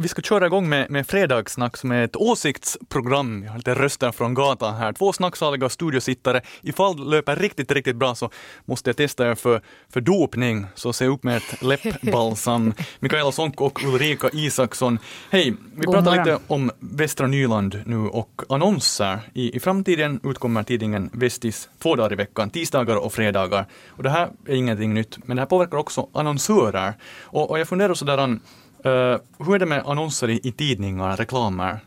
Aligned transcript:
vi 0.00 0.08
ska 0.08 0.22
köra 0.22 0.46
igång 0.46 0.68
med, 0.68 0.90
med 0.90 1.06
Fredagssnack 1.06 1.76
som 1.76 1.92
är 1.92 2.04
ett 2.04 2.16
åsiktsprogram. 2.16 3.40
Vi 3.40 3.46
har 3.46 3.56
lite 3.56 3.74
röster 3.74 4.12
från 4.12 4.34
gatan 4.34 4.74
här. 4.74 4.92
Två 4.92 5.12
snacksaliga 5.12 5.68
studiosittare. 5.68 6.40
Ifall 6.62 6.96
det 6.96 7.10
löper 7.10 7.36
riktigt, 7.36 7.72
riktigt 7.72 7.96
bra 7.96 8.14
så 8.14 8.30
måste 8.64 8.90
jag 8.90 8.96
testa 8.96 9.30
er 9.30 9.34
för, 9.34 9.60
för 9.88 10.00
dopning. 10.00 10.66
Så 10.74 10.92
se 10.92 11.06
upp 11.06 11.22
med 11.22 11.36
ett 11.36 11.62
läppbalsam. 11.62 12.74
Mikaela 13.00 13.32
Sonko 13.32 13.64
och 13.64 13.84
Ulrika 13.84 14.30
Isaksson. 14.32 14.98
Hej, 15.30 15.54
vi 15.74 15.84
God 15.84 15.94
pratar 15.94 16.10
morgon. 16.10 16.26
lite 16.26 16.38
om 16.46 16.70
Västra 16.78 17.26
Nyland 17.26 17.82
nu 17.86 17.98
och 17.98 18.42
annonser. 18.48 19.18
I, 19.34 19.56
I 19.56 19.60
framtiden 19.60 20.20
utkommer 20.24 20.62
tidningen 20.62 21.10
Vestis 21.12 21.68
två 21.78 21.96
dagar 21.96 22.12
i 22.12 22.16
veckan, 22.16 22.50
tisdagar 22.50 22.96
och 22.96 23.12
fredagar. 23.12 23.66
Och 23.88 24.02
det 24.02 24.10
här 24.10 24.28
är 24.46 24.54
ingenting 24.54 24.94
nytt, 24.94 25.18
men 25.26 25.36
det 25.36 25.40
här 25.40 25.46
påverkar 25.46 25.78
också 25.78 26.08
annonsörer. 26.12 26.94
Och, 27.22 27.50
och 27.50 27.58
jag 27.58 27.68
funderar 27.68 27.94
sådär, 27.94 28.38
uh, 28.86 29.18
hur 29.38 29.54
är 29.54 29.58
det 29.58 29.66
med 29.66 29.82
annonser 29.86 30.30
i, 30.30 30.40
i 30.42 30.52
tidningar, 30.52 31.16
reklamer? 31.16 31.80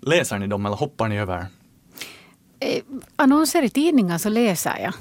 Läser 0.00 0.38
ni 0.38 0.46
dem 0.46 0.66
eller 0.66 0.76
hoppar 0.76 1.08
ni 1.08 1.18
över? 1.18 1.46
Eh, 2.60 2.82
annonser 3.16 3.62
i 3.62 3.70
tidningar 3.70 4.18
så 4.18 4.28
läser 4.28 4.78
jag. 4.78 4.94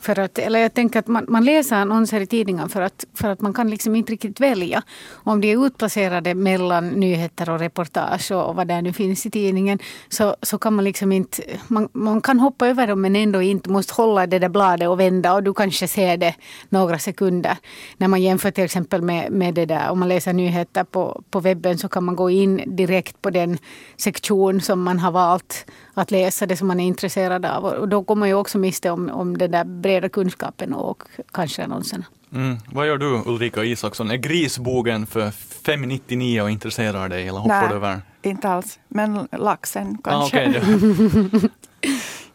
För 0.00 0.18
att, 0.18 0.38
eller 0.38 0.58
jag 0.60 0.74
tänker 0.74 0.98
att 0.98 1.06
man, 1.06 1.24
man 1.28 1.44
läser 1.44 1.76
annonser 1.76 2.20
i 2.20 2.26
tidningen 2.26 2.68
för 2.68 2.82
att, 2.82 3.04
för 3.14 3.28
att 3.28 3.40
man 3.40 3.54
kan 3.54 3.70
liksom 3.70 3.96
inte 3.96 4.12
riktigt 4.12 4.40
välja. 4.40 4.82
Om 5.10 5.40
de 5.40 5.52
är 5.52 5.66
utplacerade 5.66 6.34
mellan 6.34 6.88
nyheter 6.88 7.50
och 7.50 7.58
reportage 7.58 8.32
och 8.32 8.56
vad 8.56 8.68
det 8.68 8.82
nu 8.82 8.92
finns 8.92 9.26
i 9.26 9.30
tidningen 9.30 9.78
så, 10.08 10.36
så 10.42 10.58
kan 10.58 10.74
man 10.74 10.84
liksom 10.84 11.12
inte... 11.12 11.42
Man, 11.68 11.88
man 11.92 12.20
kan 12.20 12.40
hoppa 12.40 12.68
över 12.68 12.86
dem 12.86 13.00
men 13.00 13.16
ändå 13.16 13.42
inte 13.42 13.70
måste 13.70 13.94
hålla 13.94 14.26
det 14.26 14.38
där 14.38 14.48
bladet 14.48 14.88
och 14.88 15.00
vända 15.00 15.34
och 15.34 15.42
du 15.42 15.54
kanske 15.54 15.88
ser 15.88 16.16
det 16.16 16.34
några 16.68 16.98
sekunder. 16.98 17.56
När 17.96 18.08
man 18.08 18.22
jämför 18.22 18.50
till 18.50 18.64
exempel 18.64 19.02
med, 19.02 19.32
med 19.32 19.54
det 19.54 19.66
där, 19.66 19.90
om 19.90 19.98
man 19.98 20.08
läser 20.08 20.32
nyheter 20.32 20.84
på, 20.84 21.22
på 21.30 21.40
webben 21.40 21.78
så 21.78 21.88
kan 21.88 22.04
man 22.04 22.16
gå 22.16 22.30
in 22.30 22.62
direkt 22.66 23.22
på 23.22 23.30
den 23.30 23.58
sektion 23.96 24.60
som 24.60 24.82
man 24.82 24.98
har 24.98 25.10
valt 25.10 25.66
att 25.94 26.10
läsa, 26.10 26.46
det 26.46 26.56
som 26.56 26.68
man 26.68 26.80
är 26.80 26.86
intresserad 26.86 27.46
av. 27.46 27.64
Och 27.64 27.88
då 27.88 28.00
går 28.00 28.14
man 28.14 28.28
ju 28.28 28.34
också 28.34 28.58
miste 28.58 28.90
om, 28.90 29.10
om 29.10 29.38
den 29.38 29.50
där 29.50 29.64
breda 29.90 30.08
kunskapen 30.08 30.72
och 30.74 31.02
kanske 31.32 31.64
annonserna. 31.64 32.04
Mm. 32.32 32.56
Vad 32.72 32.86
gör 32.86 32.98
du 32.98 33.22
Ulrika 33.26 33.64
Isaksson? 33.64 34.10
Är 34.10 34.16
grisbogen 34.16 35.06
för 35.06 35.30
599 35.30 36.42
och 36.42 36.50
intresserar 36.50 37.08
dig 37.08 37.28
eller 37.28 37.38
hoppar 37.38 37.60
Nej. 37.60 37.68
du 37.68 37.74
över? 37.74 38.02
Inte 38.22 38.48
alls, 38.48 38.78
men 38.88 39.28
laxen 39.32 39.98
Ah, 40.04 40.28
kanske. 40.28 40.48
okej, 40.48 40.60
det- 41.32 41.48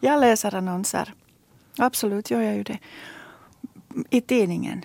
Jag 0.00 0.20
läser 0.20 0.54
annonser. 0.54 1.12
Absolut 1.78 2.30
gör 2.30 2.40
jag 2.40 2.54
ju 2.56 2.62
det. 2.62 2.78
I 4.10 4.20
tidningen. 4.20 4.84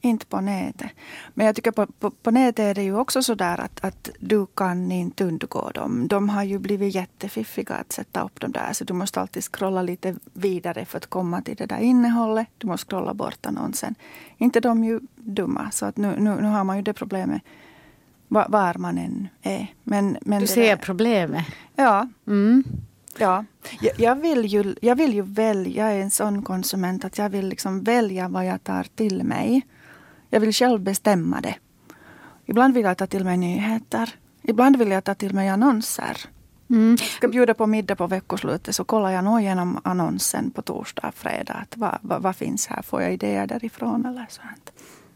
Inte 0.00 0.26
på 0.26 0.40
nätet. 0.40 0.90
Men 1.34 1.46
jag 1.46 1.56
tycker 1.56 1.70
på, 1.70 1.86
på, 1.86 2.10
på 2.10 2.30
nätet 2.30 2.58
är 2.58 2.74
det 2.74 2.82
ju 2.82 2.96
också 2.96 3.22
så 3.22 3.34
där 3.34 3.60
att, 3.60 3.84
att 3.84 4.10
du 4.20 4.46
kan 4.46 4.92
inte 4.92 5.24
undgå 5.24 5.70
dem. 5.74 6.08
De 6.08 6.28
har 6.28 6.42
ju 6.42 6.58
blivit 6.58 6.94
jättefiffiga 6.94 7.74
att 7.74 7.92
sätta 7.92 8.22
upp 8.22 8.40
dem 8.40 8.52
där. 8.52 8.72
Så 8.72 8.84
du 8.84 8.92
måste 8.94 9.20
alltid 9.20 9.44
scrolla 9.44 9.82
lite 9.82 10.16
vidare 10.32 10.84
för 10.84 10.96
att 10.96 11.06
komma 11.06 11.42
till 11.42 11.56
det 11.56 11.66
där 11.66 11.78
innehållet. 11.78 12.46
Du 12.58 12.66
måste 12.66 12.86
scrolla 12.86 13.14
bort 13.14 13.46
annonsen. 13.46 13.94
Inte 14.36 14.60
de 14.60 14.84
ju 14.84 15.00
dumma. 15.16 15.70
Så 15.70 15.86
att 15.86 15.96
nu, 15.96 16.14
nu, 16.18 16.34
nu 16.40 16.48
har 16.48 16.64
man 16.64 16.76
ju 16.76 16.82
det 16.82 16.92
problemet 16.92 17.42
var, 18.28 18.46
var 18.48 18.74
man 18.74 18.98
än 18.98 19.28
är. 19.42 19.66
Men, 19.82 20.16
men 20.22 20.40
Du 20.40 20.46
ser 20.46 20.76
där- 20.76 20.76
problemet. 20.76 21.46
Ja, 21.76 22.08
Mm. 22.26 22.64
Ja, 23.20 23.44
jag, 23.80 24.00
jag, 24.00 24.16
vill 24.16 24.44
ju, 24.46 24.74
jag 24.82 24.96
vill 24.96 25.14
ju 25.14 25.22
välja, 25.22 25.86
jag 25.90 25.98
är 25.98 26.02
en 26.02 26.10
sån 26.10 26.42
konsument 26.42 27.04
att 27.04 27.18
jag 27.18 27.28
vill 27.30 27.48
liksom 27.48 27.82
välja 27.82 28.28
vad 28.28 28.46
jag 28.46 28.64
tar 28.64 28.86
till 28.94 29.24
mig. 29.24 29.62
Jag 30.30 30.40
vill 30.40 30.52
själv 30.52 30.80
bestämma 30.80 31.40
det. 31.40 31.54
Ibland 32.46 32.74
vill 32.74 32.84
jag 32.84 32.98
ta 32.98 33.06
till 33.06 33.24
mig 33.24 33.36
nyheter. 33.36 34.14
Ibland 34.42 34.76
vill 34.76 34.90
jag 34.90 35.04
ta 35.04 35.14
till 35.14 35.34
mig 35.34 35.48
annonser. 35.48 36.16
Mm. 36.70 36.96
Ska 36.96 37.28
bjuda 37.28 37.54
på 37.54 37.66
middag 37.66 37.96
på 37.96 38.06
veckoslutet 38.06 38.74
så 38.74 38.84
kollar 38.84 39.10
jag 39.10 39.24
nog 39.24 39.40
igenom 39.40 39.80
annonsen 39.84 40.50
på 40.50 40.62
torsdag, 40.62 41.12
fredag. 41.14 41.54
Att 41.54 41.76
vad, 41.76 41.98
vad, 42.02 42.22
vad 42.22 42.36
finns 42.36 42.66
här? 42.66 42.82
Får 42.82 43.02
jag 43.02 43.12
idéer 43.12 43.46
därifrån 43.46 44.06
eller 44.06 44.26
sånt? 44.28 44.72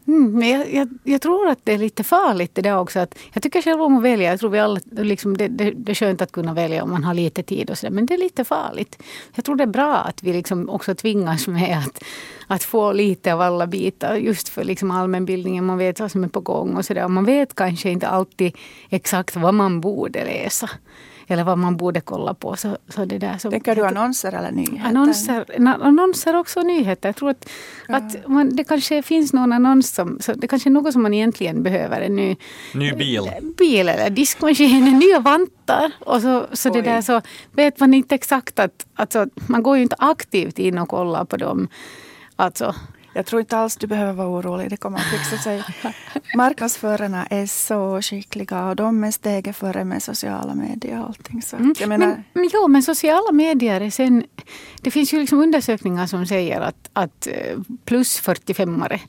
Mm, 0.07 0.31
men 0.31 0.49
jag, 0.49 0.73
jag, 0.73 0.89
jag 1.03 1.21
tror 1.21 1.47
att 1.47 1.59
det 1.63 1.73
är 1.73 1.77
lite 1.77 2.03
farligt 2.03 2.55
det 2.55 2.61
där 2.61 2.79
också. 2.79 2.99
Att 2.99 3.15
jag 3.33 3.43
tycker 3.43 3.61
själv 3.61 3.81
om 3.81 3.97
att 3.97 4.03
välja. 4.03 4.29
Jag 4.29 4.39
tror 4.39 4.49
vi 4.49 4.59
alla, 4.59 4.79
liksom, 4.91 5.37
det, 5.37 5.47
det, 5.47 5.71
det 5.71 5.91
är 5.91 5.95
skönt 5.95 6.21
att 6.21 6.31
kunna 6.31 6.53
välja 6.53 6.83
om 6.83 6.89
man 6.89 7.03
har 7.03 7.13
lite 7.13 7.43
tid 7.43 7.69
och 7.69 7.77
så 7.77 7.85
där, 7.85 7.93
Men 7.93 8.05
det 8.05 8.13
är 8.13 8.17
lite 8.17 8.43
farligt. 8.43 9.03
Jag 9.35 9.45
tror 9.45 9.55
det 9.55 9.63
är 9.63 9.67
bra 9.67 9.95
att 9.95 10.23
vi 10.23 10.33
liksom 10.33 10.69
också 10.69 10.95
tvingas 10.95 11.47
med 11.47 11.77
att, 11.77 12.03
att 12.47 12.63
få 12.63 12.91
lite 12.91 13.33
av 13.33 13.41
alla 13.41 13.67
bitar. 13.67 14.15
Just 14.15 14.49
för 14.49 14.63
liksom 14.63 14.91
allmänbildningen. 14.91 15.65
Man 15.65 15.77
vet 15.77 15.99
vad 15.99 16.11
som 16.11 16.23
är 16.23 16.27
på 16.27 16.39
gång 16.39 16.77
och 16.77 16.85
så 16.85 16.93
där. 16.93 17.07
Man 17.07 17.25
vet 17.25 17.55
kanske 17.55 17.89
inte 17.89 18.07
alltid 18.07 18.55
exakt 18.89 19.35
vad 19.35 19.53
man 19.53 19.81
borde 19.81 20.25
läsa. 20.25 20.69
Eller 21.27 21.43
vad 21.43 21.57
man 21.57 21.77
borde 21.77 22.01
kolla 22.01 22.33
på. 22.33 22.55
Så, 22.55 22.77
så 22.89 23.05
det 23.05 23.17
där, 23.17 23.37
så 23.37 23.51
Tänker 23.51 23.75
du 23.75 23.85
annonser 23.85 24.31
eller 24.33 24.51
nyheter? 24.51 24.85
Annonser, 24.85 25.45
annonser 25.81 26.35
också 26.35 26.59
och 26.59 26.65
nyheter. 26.65 27.09
Jag 27.09 27.15
tror 27.15 27.29
att, 27.29 27.49
att 27.87 28.27
man, 28.27 28.55
det 28.55 28.63
kanske 28.63 29.01
finns 29.01 29.33
någon 29.33 29.51
annons 29.53 29.91
som, 29.91 30.17
så 30.19 30.33
det 30.33 30.47
kanske 30.47 30.69
är 30.69 30.71
något 30.71 30.93
som 30.93 31.01
man 31.01 31.13
egentligen 31.13 31.63
behöver. 31.63 32.01
En 32.01 32.15
ny 32.15 32.35
Ny 32.73 32.91
bil. 32.91 33.31
bil 33.57 33.89
eller 33.89 34.09
diskmaskin, 34.09 34.99
nya 34.99 35.19
vantar. 35.19 35.91
Och 35.99 36.21
så, 36.21 36.45
så 36.53 36.69
det 36.69 36.81
där 36.81 37.01
så 37.01 37.21
vet 37.51 37.79
man 37.79 37.93
inte 37.93 38.15
exakt 38.15 38.59
att, 38.59 38.85
alltså, 38.95 39.25
man 39.47 39.63
går 39.63 39.77
ju 39.77 39.83
inte 39.83 39.95
aktivt 39.99 40.59
in 40.59 40.77
och 40.77 40.89
kollar 40.89 41.25
på 41.25 41.37
dem. 41.37 41.67
Alltså, 42.35 42.75
Jag 43.15 43.25
tror 43.25 43.39
inte 43.39 43.57
alls 43.57 43.75
du 43.77 43.87
behöver 43.87 44.13
vara 44.13 44.27
orolig. 44.27 44.69
Det 44.69 44.77
kommer 44.77 44.97
att 44.97 45.05
fixa 45.05 45.37
sig. 45.37 45.63
Marknadsförarna 46.35 47.25
är 47.29 47.45
så 47.45 48.01
skickliga 48.01 48.65
och 48.69 48.75
de 48.75 49.03
är 49.03 49.11
steget 49.11 49.55
före 49.57 49.83
med 49.83 50.03
sociala 50.03 50.55
medier 50.55 50.99
och 51.01 51.05
allting. 51.07 51.41
Så 51.41 51.55
Mm. 51.55 51.73
jag 51.79 51.89
menar, 51.89 52.23
men, 52.33 52.49
jo, 52.53 52.67
men 52.67 52.83
sociala 52.83 53.31
medier 53.31 53.81
är 53.81 53.89
sen... 53.89 54.23
Det 54.81 54.91
finns 54.91 55.13
ju 55.13 55.19
liksom 55.19 55.39
undersökningar 55.39 56.07
som 56.07 56.25
säger 56.25 56.61
att, 56.61 56.89
att 56.93 57.27
eh, 57.27 57.59
plus 57.85 58.21
45-are 58.21 58.99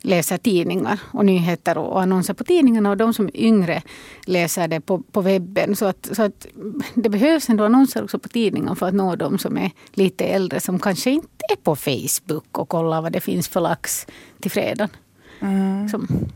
läser 0.00 0.38
tidningar 0.38 1.00
och 1.12 1.24
nyheter 1.24 1.78
och 1.78 2.02
annonser 2.02 2.34
på 2.34 2.44
tidningarna 2.44 2.90
och 2.90 2.96
de 2.96 3.14
som 3.14 3.26
är 3.26 3.36
yngre 3.36 3.82
läser 4.26 4.68
det 4.68 4.80
på, 4.80 4.98
på 4.98 5.20
webben. 5.20 5.76
Så 5.76 5.86
att, 5.86 6.08
så 6.12 6.22
att 6.22 6.46
det 6.94 7.08
behövs 7.08 7.48
ändå 7.48 7.64
annonser 7.64 8.04
också 8.04 8.18
på 8.18 8.28
tidningar 8.28 8.74
för 8.74 8.88
att 8.88 8.94
nå 8.94 9.16
de 9.16 9.38
som 9.38 9.58
är 9.58 9.70
lite 9.92 10.24
äldre 10.24 10.60
som 10.60 10.78
kanske 10.78 11.10
inte 11.10 11.44
är 11.52 11.56
på 11.56 11.76
Facebook 11.76 12.58
och 12.58 12.68
kollar 12.68 13.02
vad 13.02 13.12
det 13.12 13.20
finns 13.20 13.48
för 13.48 13.60
lax 13.60 14.06
till 14.40 14.50
fredagen. 14.50 14.88
mm. 15.40 16.28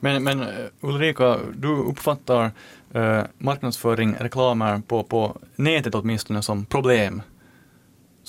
Men, 0.00 0.24
men 0.24 0.40
eh, 0.40 0.46
Ulrika, 0.80 1.38
du 1.54 1.68
uppfattar 1.68 2.50
eh, 2.92 3.22
marknadsföring, 3.38 4.14
reklamer 4.14 4.82
på, 4.86 5.02
på 5.02 5.38
nätet 5.56 5.94
åtminstone 5.94 6.42
som 6.42 6.64
problem. 6.64 7.22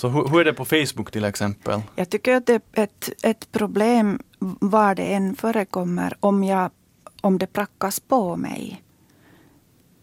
Så 0.01 0.07
hur, 0.07 0.27
hur 0.27 0.39
är 0.39 0.45
det 0.45 0.53
på 0.53 0.65
Facebook 0.65 1.11
till 1.11 1.25
exempel? 1.25 1.81
Jag 1.95 2.09
tycker 2.09 2.35
att 2.35 2.45
det 2.45 2.53
är 2.53 2.83
ett, 2.83 3.09
ett 3.23 3.51
problem 3.51 4.19
var 4.59 4.95
det 4.95 5.03
än 5.03 5.35
förekommer 5.35 6.13
om, 6.19 6.43
jag, 6.43 6.71
om 7.21 7.37
det 7.37 7.47
prackas 7.47 7.99
på 7.99 8.35
mig. 8.35 8.81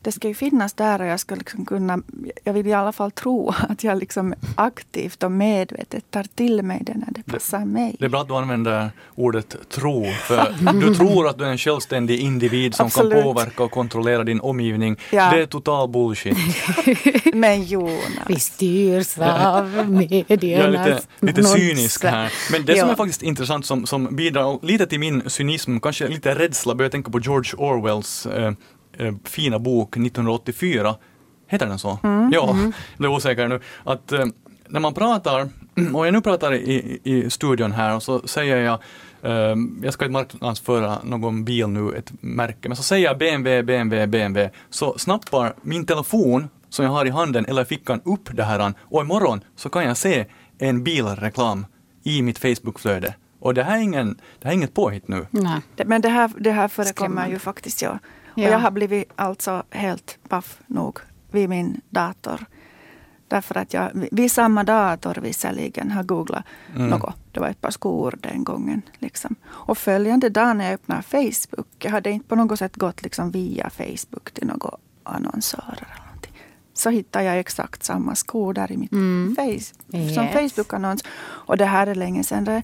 Det 0.02 0.12
ska 0.12 0.28
ju 0.28 0.34
finnas 0.34 0.72
där 0.72 1.00
och 1.00 1.06
jag 1.06 1.20
ska 1.20 1.34
liksom 1.34 1.64
kunna, 1.64 1.98
jag 2.44 2.52
vill 2.52 2.66
i 2.66 2.72
alla 2.72 2.92
fall 2.92 3.10
tro 3.10 3.48
att 3.68 3.84
jag 3.84 3.98
liksom 3.98 4.34
aktivt 4.54 5.22
och 5.22 5.32
medvetet 5.32 6.10
tar 6.10 6.22
till 6.34 6.62
mig 6.62 6.82
det 6.86 6.94
när 6.94 7.08
det 7.10 7.22
passar 7.22 7.64
mig. 7.64 7.96
Det 7.98 8.04
är 8.04 8.08
bra 8.08 8.20
att 8.20 8.28
du 8.28 8.34
använder 8.34 8.90
ordet 9.14 9.56
tro, 9.70 10.06
för 10.12 10.54
du 10.80 10.94
tror 10.94 11.28
att 11.28 11.38
du 11.38 11.44
är 11.44 11.48
en 11.50 11.58
självständig 11.58 12.20
individ 12.20 12.74
som 12.74 12.86
Absolut. 12.86 13.12
kan 13.12 13.22
påverka 13.22 13.62
och 13.62 13.70
kontrollera 13.70 14.24
din 14.24 14.40
omgivning. 14.40 14.96
Ja. 15.12 15.30
Det 15.30 15.42
är 15.42 15.46
total 15.46 15.88
bullshit. 15.88 16.36
Men 17.34 17.62
Jonas, 17.64 17.98
vi 18.28 18.38
styrs 18.38 19.18
av 19.18 19.90
mediernas 19.90 20.42
Jag 20.42 20.74
är 20.74 20.94
lite, 20.94 21.00
lite 21.20 21.44
cynisk 21.44 22.04
här. 22.04 22.32
Men 22.52 22.64
det 22.64 22.76
som 22.78 22.86
Ja. 22.88 22.92
är 22.92 22.96
faktiskt 22.96 23.22
intressant 23.22 23.66
som, 23.66 23.86
som 23.86 24.16
bidrar 24.16 24.66
lite 24.66 24.86
till 24.86 25.00
min 25.00 25.30
cynism, 25.30 25.78
kanske 25.78 26.08
lite 26.08 26.34
rädsla, 26.34 26.74
börjar 26.74 26.86
jag 26.86 26.92
tänka 26.92 27.10
på 27.10 27.20
George 27.20 27.52
Orwells 27.56 28.26
eh, 28.26 28.52
fina 29.24 29.58
bok 29.58 29.96
1984. 29.96 30.94
Heter 31.46 31.66
den 31.66 31.78
så? 31.78 31.98
Ja, 32.02 32.28
jag 32.98 33.06
är 33.10 33.14
osäker 33.16 33.48
nu. 33.48 33.60
Att 33.84 34.12
eh, 34.12 34.26
när 34.68 34.80
man 34.80 34.94
pratar, 34.94 35.48
och 35.94 36.06
jag 36.06 36.12
nu 36.12 36.20
pratar 36.20 36.54
i, 36.54 37.00
i 37.04 37.30
studion 37.30 37.72
här 37.72 37.96
och 37.96 38.02
så 38.02 38.28
säger 38.28 38.56
jag 38.56 38.78
eh, 39.22 39.56
jag 39.82 39.92
ska 39.92 40.04
inte 40.04 40.12
marknadsföra 40.12 40.98
någon 41.04 41.44
bil 41.44 41.66
nu, 41.66 41.92
ett 41.94 42.12
märke, 42.20 42.68
men 42.68 42.76
så 42.76 42.82
säger 42.82 43.04
jag 43.06 43.18
BMW, 43.18 43.62
BMW, 43.62 44.06
BMW, 44.06 44.50
så 44.70 44.98
snappar 44.98 45.54
min 45.62 45.86
telefon 45.86 46.48
som 46.68 46.84
jag 46.84 46.92
har 46.92 47.06
i 47.06 47.10
handen 47.10 47.46
eller 47.46 47.64
fickan 47.64 48.00
upp 48.04 48.28
det 48.32 48.44
här 48.44 48.72
och 48.80 49.02
imorgon 49.02 49.40
så 49.56 49.68
kan 49.68 49.84
jag 49.84 49.96
se 49.96 50.26
en 50.58 50.84
bilreklam 50.84 51.66
i 52.02 52.22
mitt 52.22 52.38
Facebookflöde. 52.38 53.14
Och 53.40 53.54
det 53.54 53.62
här 53.62 53.76
är, 53.78 53.82
ingen, 53.82 54.08
det 54.38 54.44
här 54.48 54.50
är 54.50 54.54
inget 54.54 54.74
påhitt 54.74 55.08
nu. 55.08 55.26
Nej. 55.30 55.60
det- 55.76 55.84
men 55.84 56.00
det 56.00 56.08
här, 56.08 56.30
det 56.38 56.50
här 56.50 56.68
förekommer 56.68 56.92
Skrämmande. 57.08 57.30
ju 57.32 57.38
faktiskt. 57.38 57.82
Ja. 57.82 57.98
Och 58.38 58.44
Ja. 58.44 58.50
jag 58.50 58.58
har 58.58 58.70
blivit 58.70 59.12
alltså 59.16 59.62
helt 59.70 60.18
paff 60.28 60.58
nog 60.66 60.98
vid 61.30 61.48
min 61.48 61.80
dator. 61.90 62.46
Därför 63.28 63.58
att 63.58 63.74
jag 63.74 64.08
vid 64.12 64.32
samma 64.32 64.64
dator 64.64 65.14
visserligen 65.14 65.90
har 65.90 66.02
googlat 66.02 66.44
mm. 66.74 66.88
något. 66.88 67.16
Det 67.32 67.40
var 67.40 67.48
ett 67.48 67.60
par 67.60 67.70
skor 67.70 68.14
den 68.20 68.44
gången. 68.44 68.82
Liksom. 68.98 69.34
Och 69.46 69.78
följande 69.78 70.28
dag 70.28 70.56
när 70.56 70.64
jag 70.64 70.74
öppnade 70.74 71.02
Facebook, 71.02 71.68
jag 71.78 71.90
hade 71.90 72.10
inte 72.10 72.28
på 72.28 72.34
något 72.36 72.58
sätt 72.58 72.76
gått 72.76 73.02
liksom 73.02 73.30
via 73.30 73.70
Facebook 73.70 74.30
till. 74.30 74.50
Eller 75.66 75.96
någonting. 76.06 76.32
Så 76.74 76.90
hittade 76.90 77.24
jag 77.24 77.38
exakt 77.38 77.84
samma 77.84 78.14
skor 78.14 78.54
där 78.54 78.72
i 78.72 78.76
mitt 78.76 78.92
mm. 78.92 79.36
face, 79.36 79.96
yes. 79.98 80.14
som 80.14 80.28
Facebook-annons. 80.28 81.04
Och 81.20 81.56
det 81.56 81.64
här 81.64 81.86
är 81.86 81.94
länge 81.94 82.24
sedan. 82.24 82.62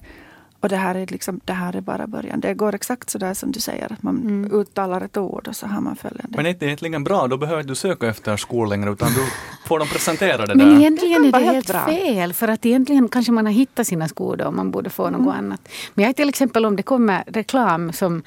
Och 0.65 0.69
det 0.69 0.75
här, 0.75 0.95
är 0.95 1.07
liksom, 1.07 1.39
det 1.45 1.53
här 1.53 1.75
är 1.75 1.81
bara 1.81 2.07
början. 2.07 2.39
Det 2.39 2.53
går 2.53 2.75
exakt 2.75 3.09
så 3.09 3.17
där 3.17 3.33
som 3.33 3.51
du 3.51 3.59
säger, 3.59 3.93
att 3.93 4.03
man 4.03 4.17
mm. 4.17 4.51
uttalar 4.51 5.01
ett 5.01 5.17
ord 5.17 5.47
och 5.47 5.55
så 5.55 5.67
har 5.67 5.81
man 5.81 5.95
följande. 5.95 6.29
Men 6.29 6.43
det 6.43 6.49
är 6.49 6.53
inte 6.53 6.65
egentligen 6.65 7.03
bra, 7.03 7.27
då 7.27 7.37
behöver 7.37 7.63
du 7.63 7.75
söka 7.75 8.07
efter 8.07 8.37
skor 8.37 8.67
längre 8.67 8.91
utan 8.91 9.09
du 9.13 9.25
får 9.67 9.79
dem 9.79 9.87
presenterade 9.87 10.45
där. 10.45 10.55
Men 10.55 10.79
egentligen 10.79 11.25
är 11.25 11.31
det 11.31 11.45
helt 11.45 11.67
bra. 11.67 11.85
fel, 11.85 12.33
för 12.33 12.47
att 12.47 12.65
egentligen 12.65 13.09
kanske 13.09 13.31
man 13.31 13.45
har 13.45 13.53
hittat 13.53 13.87
sina 13.87 14.07
skor 14.07 14.37
då 14.37 14.45
och 14.45 14.53
man 14.53 14.71
borde 14.71 14.89
få 14.89 15.07
mm. 15.07 15.21
något 15.21 15.35
annat. 15.35 15.69
Men 15.93 16.05
jag 16.05 16.15
till 16.15 16.29
exempel 16.29 16.65
om 16.65 16.75
det 16.75 16.83
kommer 16.83 17.23
reklam 17.27 17.93
som 17.93 18.23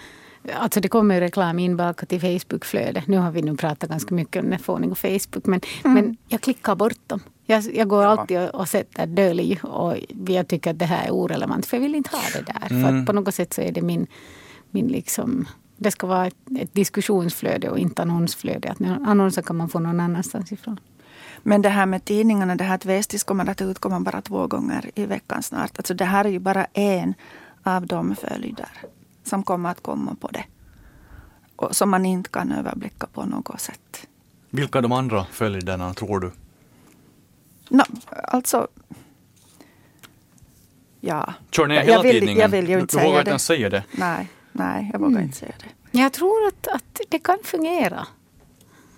Alltså 0.58 0.80
det 0.80 0.88
kommer 0.88 1.14
ju 1.14 1.20
reklam 1.20 1.58
inbakat 1.58 2.12
i 2.12 2.20
Facebook-flödet. 2.20 3.06
Nu 3.06 3.18
har 3.18 3.30
vi 3.30 3.42
nu 3.42 3.56
pratat 3.56 3.90
ganska 3.90 4.14
mycket 4.14 4.42
om 4.42 4.48
Nefåning 4.50 4.90
och 4.90 4.98
Facebook. 4.98 5.46
Men, 5.46 5.60
mm. 5.84 5.94
men 5.94 6.16
jag 6.28 6.40
klickar 6.40 6.74
bort 6.74 6.98
dem. 7.06 7.20
Jag, 7.50 7.74
jag 7.74 7.88
går 7.88 8.02
ja. 8.04 8.08
alltid 8.08 8.38
och, 8.40 8.54
och 8.54 8.68
sätter 8.68 9.06
dölj 9.06 9.60
och 9.62 9.96
jag 10.26 10.48
tycker 10.48 10.70
att 10.70 10.78
det 10.78 10.84
här 10.84 11.06
är 11.06 11.10
orelevant 11.10 11.66
för 11.66 11.76
jag 11.76 11.82
vill 11.82 11.94
inte 11.94 12.10
ha 12.10 12.22
det 12.32 12.52
där. 12.52 12.72
Mm. 12.72 12.82
För 12.82 13.06
på 13.06 13.12
något 13.12 13.34
sätt 13.34 13.54
så 13.54 13.60
är 13.60 13.72
det 13.72 13.82
min, 13.82 14.06
min 14.70 14.88
liksom 14.88 15.48
det 15.76 15.90
ska 15.90 16.06
vara 16.06 16.26
ett, 16.26 16.36
ett 16.58 16.74
diskussionsflöde 16.74 17.70
och 17.70 17.78
inte 17.78 18.02
annonsflöde. 18.02 18.70
Att 18.70 18.80
annonser 18.80 19.42
kan 19.42 19.56
man 19.56 19.68
få 19.68 19.78
någon 19.78 20.00
annanstans 20.00 20.52
ifrån. 20.52 20.80
Men 21.42 21.62
det 21.62 21.68
här 21.68 21.86
med 21.86 22.04
tidningarna, 22.04 22.56
det 22.56 22.64
här 22.64 22.74
att 22.74 22.84
Vestis 22.84 23.24
kommer 23.24 23.50
att 23.50 23.60
utkomma 23.60 24.00
bara 24.00 24.20
två 24.22 24.46
gånger 24.46 24.90
i 24.94 25.06
veckan 25.06 25.42
snart. 25.42 25.78
Alltså 25.78 25.94
det 25.94 26.04
här 26.04 26.24
är 26.24 26.28
ju 26.28 26.38
bara 26.38 26.64
en 26.72 27.14
av 27.62 27.86
de 27.86 28.16
följder 28.16 28.68
som 29.24 29.42
kommer 29.42 29.70
att 29.70 29.82
komma 29.82 30.16
på 30.20 30.28
det. 30.28 30.44
Och 31.56 31.76
som 31.76 31.90
man 31.90 32.06
inte 32.06 32.30
kan 32.30 32.52
överblicka 32.52 33.06
på 33.06 33.24
något 33.24 33.60
sätt. 33.60 34.06
Vilka 34.50 34.78
är 34.78 34.82
de 34.82 34.92
andra 34.92 35.24
följderna 35.24 35.94
tror 35.94 36.20
du? 36.20 36.30
No, 37.68 37.82
alltså... 38.10 38.68
Ja. 41.00 41.34
Kör 41.50 41.66
ni 41.66 41.74
hela 41.74 41.92
jag 41.92 42.02
vill, 42.02 42.12
tidningen? 42.12 42.38
Jag 42.38 42.48
vill 42.48 42.68
ju 42.68 42.80
inte 42.80 42.96
du, 42.96 43.00
du 43.00 43.06
vågar 43.06 43.18
inte 43.18 43.30
ens 43.30 43.44
säga 43.44 43.70
det? 43.70 43.84
Nej, 43.92 44.28
nej 44.52 44.90
jag 44.92 44.98
vågar 44.98 45.12
mm. 45.12 45.24
inte 45.24 45.36
säga 45.36 45.52
det. 45.58 45.98
Jag 45.98 46.12
tror 46.12 46.46
att, 46.46 46.68
att 46.68 47.00
det 47.08 47.18
kan 47.18 47.38
fungera. 47.44 48.06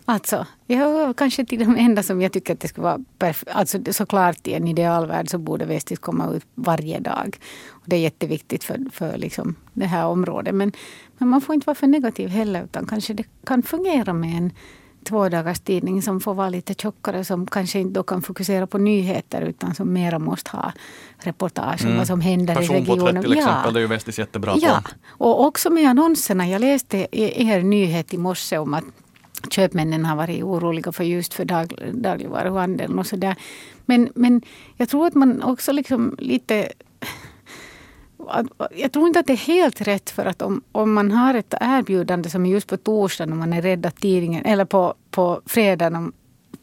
Alltså, 0.05 0.47
jag 0.67 0.81
är 0.81 1.13
kanske 1.13 1.45
till 1.45 1.59
de 1.59 1.77
enda 1.77 2.03
som 2.03 2.23
jag 2.23 2.33
tycker 2.33 2.53
att 2.53 2.61
det 2.61 2.69
ska 2.69 2.83
vara 2.83 2.99
perfekt. 3.19 3.57
Alltså, 3.57 3.79
såklart 3.91 4.47
i 4.47 4.55
en 4.55 4.69
idealvärld 4.69 5.31
så 5.31 5.39
borde 5.39 5.65
Vestis 5.65 5.99
komma 5.99 6.31
ut 6.31 6.47
varje 6.55 7.01
dag. 7.01 7.39
Och 7.69 7.83
det 7.87 7.97
är 7.97 8.01
jätteviktigt 8.01 8.65
för, 8.65 8.79
för 8.93 9.19
liksom 9.19 9.57
det 9.73 9.87
här 9.87 10.07
området. 10.07 10.55
Men, 10.55 10.73
men 11.19 11.29
man 11.29 11.41
får 11.41 11.55
inte 11.55 11.67
vara 11.67 11.75
för 11.75 11.87
negativ 11.87 12.29
heller 12.29 12.65
utan 12.65 12.87
kanske 12.87 13.15
det 13.15 13.25
kan 13.45 13.63
fungera 13.63 14.13
med 14.13 14.37
en 14.37 14.53
tvådagars 15.05 15.61
tidning 15.61 16.03
som 16.03 16.21
får 16.21 16.35
vara 16.35 16.49
lite 16.49 16.75
tjockare 16.75 17.25
som 17.25 17.47
kanske 17.47 17.79
inte 17.79 17.95
då 17.95 18.03
kan 18.03 18.23
fokusera 18.23 18.67
på 18.67 18.79
nyheter 18.79 19.43
utan 19.43 19.75
som 19.75 19.93
mera 19.93 20.19
måste 20.19 20.51
ha 20.51 20.73
reportage 21.19 21.81
om 21.81 21.87
mm. 21.87 21.99
vad 21.99 22.07
som 22.07 22.21
händer 22.21 22.63
i 22.63 22.67
regionen. 22.67 23.23
till 23.23 23.33
exempel, 23.33 23.63
ja. 23.65 23.71
det 23.71 23.79
är 23.79 23.81
ju 23.81 23.87
Vestis 23.87 24.19
jättebra 24.19 24.55
ja. 24.57 24.83
på. 24.85 25.25
Och 25.25 25.45
också 25.45 25.71
med 25.71 25.91
annonserna. 25.91 26.49
Jag 26.49 26.61
läste 26.61 27.07
er 27.13 27.63
nyhet 27.63 28.15
i 28.15 28.19
morse 28.19 28.59
om 28.59 28.75
att 28.75 28.85
köpmännen 29.51 30.05
har 30.05 30.17
varit 30.17 30.43
oroliga 30.43 30.93
för 30.93 31.05
just 31.05 31.35
för 31.35 31.45
dag, 31.45 31.75
dagligvaruhandeln 31.93 32.99
och 32.99 33.07
sådär. 33.07 33.37
Men, 33.87 34.09
men 34.15 34.43
jag 34.77 34.89
tror 34.89 35.07
att 35.07 35.15
man 35.15 35.43
också 35.43 35.73
liksom 35.73 36.17
lite 36.19 36.73
jag 38.77 38.93
tror 38.93 39.07
inte 39.07 39.21
att 39.21 39.27
det 39.27 39.33
är 39.33 39.37
helt 39.37 39.81
rätt 39.81 40.11
för 40.11 40.27
att 40.27 40.43
om, 40.43 40.63
om 40.73 40.93
man 40.93 41.11
har 41.11 41.35
ett 41.35 41.55
erbjudande 41.61 42.31
som 42.31 42.47
är 42.47 42.51
just 42.51 42.67
på 42.67 42.77
torsdagen 42.77 43.33
om 43.33 43.39
man 43.39 43.53
är 43.53 43.63
rädd 43.63 43.87
att 43.87 43.97
tidningen, 43.97 44.45
eller 44.45 44.65
på, 44.65 44.95
på 45.11 45.41
fredagen, 45.47 46.13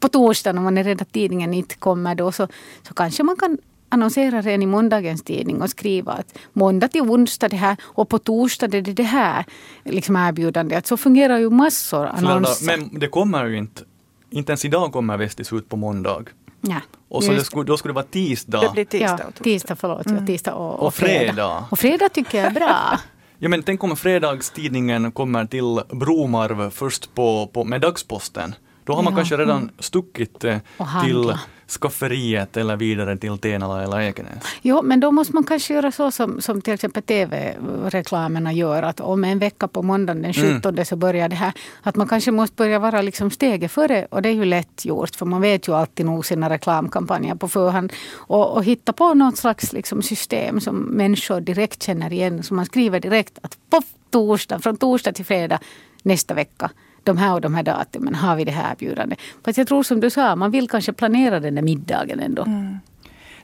på 0.00 0.08
torsdagen 0.08 0.58
om 0.58 0.64
man 0.64 0.78
är 0.78 0.84
rädd 0.84 1.02
att 1.02 1.12
tidningen 1.12 1.54
inte 1.54 1.74
kommer 1.74 2.14
då 2.14 2.32
så, 2.32 2.48
så 2.82 2.94
kanske 2.94 3.22
man 3.22 3.36
kan 3.36 3.58
annonsera 3.88 4.42
redan 4.42 4.62
i 4.62 4.66
måndagens 4.66 5.22
tidning 5.22 5.62
och 5.62 5.70
skriva 5.70 6.12
att 6.12 6.38
måndag 6.52 6.88
till 6.88 7.02
onsdag 7.02 7.48
det 7.48 7.56
här 7.56 7.76
och 7.82 8.08
på 8.08 8.18
torsdag 8.18 8.74
är 8.74 8.82
det 8.82 8.92
det 8.92 9.02
här 9.02 9.44
liksom 9.84 10.16
erbjudandet. 10.16 10.86
Så 10.86 10.96
fungerar 10.96 11.38
ju 11.38 11.50
massor 11.50 12.06
annonser. 12.06 12.66
Men 12.66 12.98
det 12.98 13.08
kommer 13.08 13.46
ju 13.46 13.56
inte, 13.56 13.82
inte 14.30 14.52
ens 14.52 14.64
idag 14.64 14.92
kommer 14.92 15.16
Vestis 15.16 15.52
ut 15.52 15.68
på 15.68 15.76
måndag. 15.76 16.24
Ja. 16.60 16.80
Och 17.08 17.24
så 17.24 17.32
det 17.32 17.44
skulle, 17.44 17.64
då 17.64 17.76
skulle 17.76 17.92
det 17.92 17.94
vara 17.94 18.04
tisdag. 18.04 18.60
Det 18.60 18.70
blir 18.72 18.84
tisdag. 18.84 19.20
Ja, 19.36 19.44
tisdag, 19.44 19.76
förlåt. 19.76 20.06
Mm. 20.06 20.18
Ja, 20.18 20.26
tisdag 20.26 20.54
och, 20.54 20.74
och, 20.74 20.86
och 20.86 20.94
fredag. 20.94 21.18
fredag. 21.18 21.64
Och 21.70 21.78
fredag 21.78 22.08
tycker 22.08 22.38
jag 22.38 22.46
är 22.46 22.54
bra. 22.54 22.98
ja 23.38 23.48
men 23.48 23.62
tänk 23.62 23.84
om 23.84 23.96
fredagstidningen 23.96 25.12
kommer 25.12 25.44
till 25.44 25.80
Bromarv 25.90 26.70
först 26.70 27.14
på, 27.14 27.50
på, 27.52 27.64
med 27.64 27.80
dagsposten. 27.80 28.54
Då 28.84 28.94
har 28.94 29.02
man 29.02 29.12
ja. 29.12 29.16
kanske 29.16 29.36
redan 29.36 29.58
mm. 29.58 29.70
stuckit 29.78 30.44
eh, 30.44 30.58
till 31.04 31.34
skafferiet 31.68 32.56
eller 32.56 32.76
vidare 32.76 33.16
till 33.16 33.38
Tenala 33.38 33.82
eller 33.82 34.00
Ekenäs. 34.00 34.44
Jo, 34.62 34.82
men 34.82 35.00
då 35.00 35.10
måste 35.10 35.34
man 35.34 35.44
kanske 35.44 35.74
göra 35.74 35.92
så 35.92 36.10
som, 36.10 36.40
som 36.40 36.62
till 36.62 36.74
exempel 36.74 37.02
tv-reklamerna 37.02 38.52
gör. 38.52 38.82
Att 38.82 39.00
om 39.00 39.24
en 39.24 39.38
vecka 39.38 39.68
på 39.68 39.82
måndagen 39.82 40.22
den 40.22 40.32
17 40.32 40.72
mm. 40.74 40.84
så 40.84 40.96
börjar 40.96 41.28
det 41.28 41.36
här. 41.36 41.52
Att 41.82 41.96
man 41.96 42.08
kanske 42.08 42.30
måste 42.30 42.54
börja 42.54 42.78
vara 42.78 43.02
liksom 43.02 43.30
steget 43.30 43.72
före. 43.72 44.06
Och 44.10 44.22
det 44.22 44.28
är 44.28 44.32
ju 44.32 44.44
lätt 44.44 44.84
gjort 44.84 45.16
för 45.16 45.26
man 45.26 45.40
vet 45.40 45.68
ju 45.68 45.74
alltid 45.74 46.06
nog 46.06 46.26
sina 46.26 46.50
reklamkampanjer 46.50 47.34
på 47.34 47.48
förhand. 47.48 47.92
Och, 48.14 48.56
och 48.56 48.64
hitta 48.64 48.92
på 48.92 49.14
något 49.14 49.36
slags 49.36 49.72
liksom 49.72 50.02
system 50.02 50.60
som 50.60 50.76
människor 50.76 51.40
direkt 51.40 51.82
känner 51.82 52.12
igen. 52.12 52.42
Så 52.42 52.54
man 52.54 52.66
skriver 52.66 53.00
direkt 53.00 53.38
att 53.42 53.58
på 53.70 53.82
torsdag, 54.10 54.58
från 54.58 54.76
torsdag 54.76 55.12
till 55.12 55.24
fredag 55.24 55.58
nästa 56.02 56.34
vecka 56.34 56.70
de 57.04 57.16
här 57.18 57.34
och 57.34 57.40
de 57.40 57.54
här 57.54 57.62
datumen 57.62 58.14
har 58.14 58.36
vi 58.36 58.44
det 58.44 58.52
här 58.52 58.72
erbjudandet. 58.72 59.18
Fast 59.44 59.58
jag 59.58 59.66
tror 59.68 59.82
som 59.82 60.00
du 60.00 60.10
sa, 60.10 60.36
man 60.36 60.50
vill 60.50 60.68
kanske 60.68 60.92
planera 60.92 61.40
den 61.40 61.54
där 61.54 61.62
middagen 61.62 62.20
ändå. 62.20 62.42
Mm. 62.42 62.78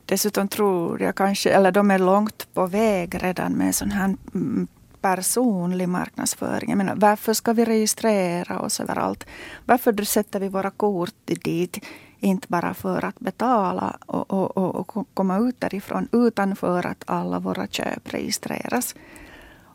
Dessutom 0.07 0.49
tror 0.49 1.03
jag 1.03 1.15
kanske, 1.15 1.51
eller 1.51 1.73
de 1.73 1.91
är 1.91 1.99
långt 1.99 2.55
på 2.55 2.67
väg 2.67 3.23
redan 3.23 3.53
med 3.53 3.75
sån 3.75 3.91
här 3.91 4.05
mm, 4.35 4.69
personlig 5.01 5.89
marknadsföring. 5.89 6.71
Jag 6.71 6.79
menar, 6.79 6.95
varför 6.97 7.35
ska 7.35 7.53
vi 7.53 7.65
registrera 7.65 8.61
oss 8.61 8.81
överallt? 8.81 9.27
Varför 9.65 10.05
sätter 10.05 10.41
vi 10.41 10.49
våra 10.49 10.71
kort 10.71 11.15
dit? 11.25 11.85
Inte 12.21 12.47
bara 12.49 12.75
för 12.75 13.05
att 13.05 13.21
betala 13.21 13.97
och, 14.07 14.31
och, 14.31 14.57
och, 14.57 14.97
och 14.97 15.09
komma 15.15 15.39
ut 15.39 15.61
därifrån 15.61 16.09
utan 16.13 16.57
för 16.57 16.87
att 16.87 17.05
alla 17.07 17.39
våra 17.39 17.67
köp 17.67 18.15
registreras. 18.15 18.95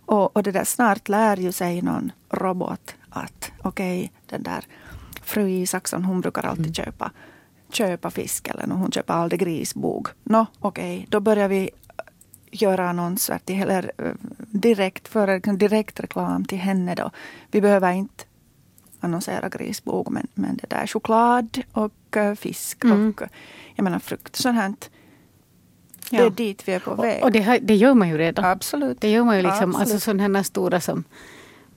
Och, 0.05 0.35
och 0.35 0.43
det 0.43 0.51
där 0.51 0.63
snart 0.63 1.09
lär 1.09 1.37
ju 1.37 1.51
sig 1.51 1.81
någon 1.81 2.11
robot 2.29 2.95
att 3.09 3.51
okej, 3.61 4.00
okay, 4.00 4.09
den 4.25 4.44
där 4.44 4.65
fru 5.21 5.50
Isaksson 5.50 6.03
hon 6.03 6.21
brukar 6.21 6.45
alltid 6.45 6.66
mm. 6.66 6.73
köpa, 6.73 7.11
köpa 7.71 8.09
fisk 8.09 8.47
eller 8.47 8.68
hon 8.68 8.92
köper 8.92 9.13
aldrig 9.13 9.39
grisbog. 9.39 10.07
Nå 10.23 10.45
okej, 10.59 10.97
okay, 10.97 11.06
då 11.09 11.19
börjar 11.19 11.47
vi 11.47 11.69
göra 12.51 12.89
annonser 12.89 13.39
till, 13.45 13.61
eller 13.61 13.92
eh, 13.97 14.11
direkt, 14.37 15.07
för 15.07 15.57
direkt 15.57 15.99
reklam 15.99 16.45
till 16.45 16.57
henne 16.57 16.95
då. 16.95 17.11
Vi 17.51 17.61
behöver 17.61 17.92
inte 17.92 18.23
annonsera 18.99 19.49
grisbog 19.49 20.11
men, 20.11 20.28
men 20.33 20.57
det 20.57 20.69
där 20.69 20.87
choklad 20.87 21.63
och 21.71 22.18
uh, 22.18 22.33
fisk 22.33 22.83
mm. 22.83 23.09
och 23.09 23.21
jag 23.75 23.83
menar 23.83 23.99
frukt. 23.99 24.35
Sånt 24.35 24.56
här. 24.56 24.73
Det 26.09 26.18
är 26.18 26.30
dit 26.30 26.68
vi 26.68 26.71
är 26.73 26.80
på 26.80 26.95
väg. 26.95 27.18
Och, 27.19 27.23
och 27.23 27.31
det, 27.31 27.59
det, 27.61 27.75
gör 27.75 27.94
man 27.94 28.09
ju 28.09 28.18
redan. 28.18 28.45
Absolut. 28.45 29.01
Det 29.01 29.09
gör 29.11 29.23
man 29.23 29.37
ju 29.37 29.44
liksom, 29.44 29.75
alltså 29.75 29.99
sådana 29.99 30.37
här 30.37 30.44
stora 30.44 30.81
som 30.81 31.04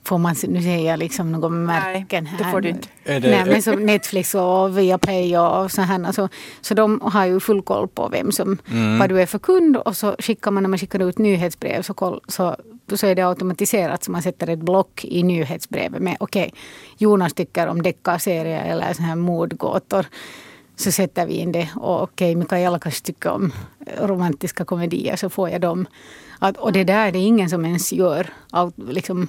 Får 0.04 0.18
man, 0.18 0.34
nu 0.48 0.62
säger 0.62 0.90
jag 0.90 0.98
liksom 0.98 1.32
några 1.32 1.48
märken 1.48 2.26
här. 2.26 2.38
Nej, 2.38 2.44
det 2.44 2.50
får 2.50 2.60
du 2.60 2.68
inte. 2.68 2.88
Det... 3.04 3.20
Nej, 3.20 3.44
men 3.46 3.62
som 3.62 3.86
Netflix 3.86 4.34
och 4.34 4.78
Viaplay 4.78 5.38
och 5.38 5.70
så 5.70 5.82
här. 5.82 6.04
Alltså, 6.04 6.28
så 6.60 6.74
de 6.74 7.00
har 7.00 7.26
ju 7.26 7.40
full 7.40 7.62
koll 7.62 7.88
på 7.88 8.08
vem 8.08 8.32
som, 8.32 8.58
mm. 8.70 8.98
vad 8.98 9.08
du 9.08 9.20
är 9.20 9.26
för 9.26 9.38
kund 9.38 9.76
och 9.76 9.96
så 9.96 10.16
skickar 10.18 10.50
man 10.50 10.62
när 10.62 10.70
man 10.70 10.78
skickar 10.78 11.08
ut 11.08 11.18
nyhetsbrev 11.18 11.82
så, 11.82 11.94
koll, 11.94 12.20
så, 12.28 12.56
så 12.92 13.06
är 13.06 13.14
det 13.14 13.22
automatiserat 13.22 14.04
så 14.04 14.10
man 14.10 14.22
sätter 14.22 14.48
ett 14.48 14.58
block 14.58 15.04
i 15.04 15.22
nyhetsbrevet 15.22 16.02
med 16.02 16.16
okej, 16.20 16.46
okay, 16.46 16.60
Jonas 16.98 17.34
tycker 17.34 17.66
om 17.66 17.82
deckarserier 17.82 18.64
eller 18.64 18.92
så 18.92 19.02
här 19.02 19.16
mordgåtor 19.16 20.06
så 20.76 20.92
sätter 20.92 21.26
vi 21.26 21.34
in 21.34 21.52
det. 21.52 21.68
Och 21.76 22.02
okej, 22.02 22.30
okay, 22.30 22.36
Mikaela 22.36 22.78
kanske 22.78 23.04
tycker 23.04 23.30
om 23.30 23.52
romantiska 24.00 24.64
komedier 24.64 25.16
så 25.16 25.30
får 25.30 25.50
jag 25.50 25.60
dem. 25.60 25.86
Att, 26.38 26.56
och 26.56 26.72
det 26.72 26.84
där 26.84 27.12
det 27.12 27.18
är 27.18 27.26
ingen 27.26 27.50
som 27.50 27.64
ens 27.64 27.92
gör. 27.92 28.26
Liksom, 28.76 29.28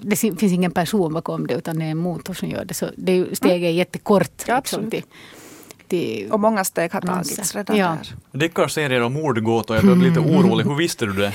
det 0.00 0.16
finns 0.16 0.42
ingen 0.42 0.70
person 0.70 1.12
bakom 1.12 1.46
det 1.46 1.54
utan 1.54 1.78
det 1.78 1.84
är 1.84 1.90
en 1.90 1.98
motor 1.98 2.34
som 2.34 2.48
gör 2.48 2.64
det. 2.64 2.74
Så 2.74 2.90
det 2.96 3.36
steget 3.36 3.68
är 3.68 3.72
jättekort. 3.72 4.42
Ja, 4.46 4.56
liksom, 4.56 4.90
till, 4.90 5.02
till 5.88 6.30
och 6.30 6.40
många 6.40 6.64
steg 6.64 6.92
har 6.92 7.00
tagits 7.00 7.54
redan 7.54 7.76
ja. 7.76 7.98
där. 8.32 8.38
Deckarserier 8.38 9.02
och 9.02 9.12
mordgåtor, 9.12 9.76
jag 9.76 9.98
bli 9.98 10.08
lite 10.08 10.20
orolig. 10.20 10.64
Hur 10.64 10.74
visste 10.74 11.06
du 11.06 11.12
det? 11.12 11.32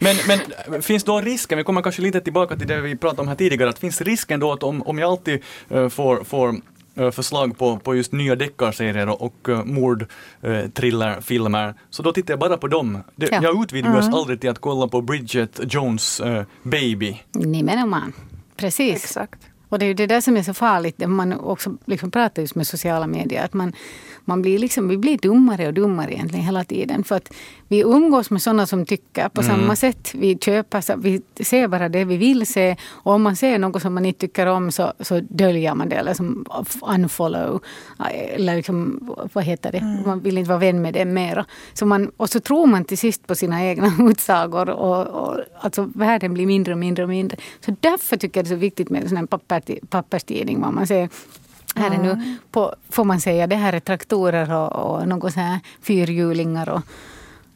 men, 0.00 0.16
men 0.26 0.82
finns 0.82 1.04
då 1.04 1.20
risken, 1.20 1.58
vi 1.58 1.64
kommer 1.64 1.82
kanske 1.82 2.02
lite 2.02 2.20
tillbaka 2.20 2.56
till 2.56 2.66
det 2.66 2.80
vi 2.80 2.96
pratade 2.96 3.22
om 3.22 3.28
här 3.28 3.34
tidigare, 3.34 3.70
att 3.70 3.78
finns 3.78 4.00
risken 4.00 4.40
då 4.40 4.52
att 4.52 4.62
om, 4.62 4.82
om 4.82 4.98
jag 4.98 5.10
alltid 5.10 5.42
uh, 5.72 5.88
får, 5.88 6.24
får 6.24 6.48
eh, 6.48 6.54
förslag 7.12 7.58
på, 7.58 7.78
på 7.78 7.94
just 7.94 8.12
nya 8.12 8.36
deckarserier 8.36 9.08
och, 9.08 9.22
och 9.22 9.48
uh, 9.48 9.64
mordthrillerfilmer. 9.64 11.74
så 11.90 12.02
då 12.02 12.12
tittar 12.12 12.32
jag 12.32 12.38
bara 12.40 12.56
på 12.56 12.68
dem. 12.68 12.98
Det, 13.16 13.28
Ja. 13.32 13.38
Jag 13.42 13.62
utvidgas 13.62 14.04
Mm. 14.06 14.14
aldrig 14.14 14.40
till 14.40 14.50
att 14.50 14.58
kolla 14.58 14.88
på 14.88 15.00
Bridget 15.02 15.60
Jones 15.74 16.20
uh, 16.20 16.42
Baby. 16.62 17.20
Nimenomaan. 17.32 18.12
Precis. 18.56 19.04
Exakt. 19.04 19.40
Och 19.68 19.78
det 19.78 19.84
är 19.84 19.88
ju 19.88 19.94
det 19.94 20.06
där 20.06 20.20
som 20.20 20.36
är 20.36 20.42
så 20.42 20.54
farligt. 20.54 20.94
Det 20.98 21.06
man 21.06 21.32
också 21.40 21.76
liksom 21.84 22.10
pratar 22.10 22.42
just 22.42 22.54
med 22.54 22.66
sociala 22.66 23.06
medier. 23.06 23.44
Att 23.44 23.54
man, 23.54 23.72
man 24.24 24.42
blir 24.42 24.58
liksom, 24.58 24.88
vi 24.88 24.96
blir 24.96 25.18
dummare 25.18 25.66
och 25.66 25.74
dummare 25.74 26.12
egentligen 26.14 26.44
hela 26.44 26.64
tiden. 26.64 27.04
För 27.04 27.16
att 27.16 27.32
vi 27.68 27.80
umgås 27.80 28.30
med 28.30 28.42
sådana 28.42 28.66
som 28.66 28.86
tycker 28.86 29.28
på 29.28 29.42
samma 29.42 29.76
sätt. 29.76 30.10
Vi 30.14 30.38
köper, 30.38 30.80
så- 30.80 30.96
vi 30.96 31.22
ser 31.40 31.68
bara 31.68 31.88
det 31.88 32.04
vi 32.04 32.16
vill 32.16 32.46
se. 32.46 32.76
Och 32.90 33.12
om 33.12 33.22
man 33.22 33.36
ser 33.36 33.58
något 33.58 33.82
som 33.82 33.94
man 33.94 34.06
inte 34.06 34.20
tycker 34.20 34.46
om 34.46 34.72
så, 34.72 34.92
så 35.00 35.20
döljer 35.20 35.74
man 35.74 35.88
det. 35.88 35.96
Eller 35.96 36.14
som 36.14 36.46
unfollow. 36.82 37.60
Eller 38.10 38.56
liksom, 38.56 39.00
vad 39.32 39.44
heter 39.44 39.72
det? 39.72 40.02
Man 40.06 40.20
vill 40.20 40.38
inte 40.38 40.48
vara 40.48 40.58
vän 40.58 40.82
med 40.82 40.94
det 40.94 41.04
mera. 41.04 41.44
Så 41.74 41.86
man, 41.86 42.10
och 42.16 42.30
så 42.30 42.40
tror 42.40 42.66
man 42.66 42.84
till 42.84 42.98
sist 42.98 43.26
på 43.26 43.34
sina 43.34 43.64
egna 43.64 43.92
utsagor. 44.10 44.70
Och, 44.70 45.06
och, 45.06 45.40
alltså 45.64 45.90
världen 45.94 46.34
blir 46.34 46.46
mindre 46.46 46.72
och 46.72 46.78
mindre 46.78 47.02
och 47.02 47.08
mindre. 47.08 47.36
Så 47.60 47.76
därför 47.80 48.16
tycker 48.16 48.40
jag 48.40 48.44
det 48.44 48.48
är 48.48 48.56
så 48.56 48.60
viktigt 48.60 48.90
med 48.90 49.02
en 49.02 49.08
sån 49.08 49.18
här 49.18 49.26
papper, 49.26 49.78
papperstidning. 49.88 50.60
Vad 50.60 50.74
man 50.74 50.86
ser. 50.86 51.08
Här 51.76 51.90
är 51.90 51.98
nu, 51.98 52.36
på, 52.50 52.74
får 52.88 53.04
man 53.04 53.20
säga, 53.20 53.46
det 53.46 53.56
här 53.56 53.72
är 53.72 53.80
traktorer 53.80 54.52
och, 54.52 54.72
och 54.72 55.08
något 55.08 55.32
så 55.32 55.40
här 55.40 55.60
fyrhjulingar. 55.82 56.68
Och 56.68 56.80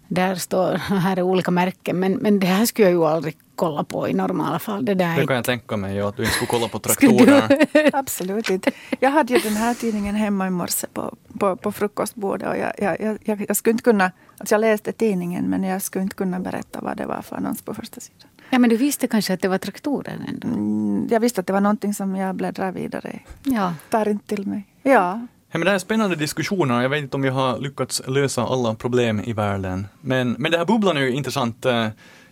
där 0.09 0.35
står, 0.35 0.75
här 0.75 1.17
är 1.17 1.23
olika 1.23 1.51
märken. 1.51 2.01
Men, 2.01 2.13
men 2.13 2.41
det 2.41 2.47
här 2.47 2.67
skulle 2.67 2.89
jag 2.89 2.93
ju 2.93 3.05
aldrig 3.05 3.37
kolla 3.59 3.85
på 3.85 4.09
i 4.09 4.15
normala 4.15 4.59
fall. 4.59 4.85
Det 4.85 4.95
där 4.95 5.17
Det 5.17 5.27
kan 5.27 5.37
jag 5.37 5.45
tänka 5.45 5.77
mig, 5.77 5.97
ja, 5.97 6.09
att 6.09 6.17
du 6.17 6.23
inte 6.23 6.35
skulle 6.35 6.49
kolla 6.49 6.69
på 6.69 6.79
traktorer. 6.87 7.67
Absolut 7.93 8.51
inte. 8.51 8.71
Jag 9.01 9.11
hade 9.11 9.35
ju 9.35 9.41
den 9.41 9.57
här 9.57 9.75
tidningen 9.75 10.15
hemma 10.15 10.47
i 10.47 10.51
morse 10.51 10.87
på, 10.93 11.17
på, 11.39 11.57
på 11.57 11.73
frukostbordet. 11.73 12.49
Och 12.49 12.57
jag, 12.57 12.73
jag, 12.79 13.01
jag, 13.01 13.19
jag, 13.25 13.45
jag 13.49 13.57
skulle 13.57 13.73
inte 13.73 13.85
kunna, 13.85 14.13
alltså 14.39 14.55
jag 14.55 14.61
läste 14.61 14.93
tidningen 14.93 15.45
men 15.51 15.65
jag 15.65 15.83
skulle 15.83 16.03
inte 16.03 16.17
kunna 16.17 16.41
berätta 16.41 16.81
vad 16.81 16.97
det 16.97 17.07
var 17.07 17.23
för 17.23 17.37
annons 17.37 17.63
på 17.63 17.75
första 17.75 18.01
sidan. 18.01 18.29
Ja, 18.51 18.59
men 18.59 18.71
du 18.71 18.77
visste 18.77 19.07
kanske 19.07 19.35
att 19.35 19.41
det 19.41 19.49
var 19.49 19.59
traktorer 19.59 20.19
ändå? 20.29 20.49
Mm, 20.49 21.09
jag 21.11 21.21
visste 21.21 21.41
att 21.41 21.47
det 21.47 21.53
var 21.53 21.61
någonting 21.61 21.95
som 21.95 22.17
jag 22.17 22.35
bläddrar 22.37 22.73
vidare 22.73 23.09
i. 23.11 23.21
Ja. 23.51 23.75
Tar 23.91 24.09
inte 24.09 24.27
till 24.27 24.47
mig. 24.47 24.67
Ja, 24.83 25.27
Ja, 25.51 25.59
men 25.59 25.65
det 25.65 25.71
här 25.71 25.75
är 25.75 25.79
spännande 25.79 26.17
diskussioner. 26.17 26.83
Jag 26.83 26.89
vet 26.89 27.03
inte 27.03 27.17
om 27.17 27.23
vi 27.23 27.29
har 27.29 27.59
lyckats 27.59 28.03
lösa 28.07 28.43
alla 28.43 28.75
problem 28.75 29.21
i 29.21 29.33
världen. 29.33 29.87
Men, 30.01 30.37
men 30.39 30.53
det 30.53 30.59
här 30.59 30.65
bubblan 30.65 30.97
är 30.97 31.01
ju 31.01 31.13
intressant. 31.13 31.67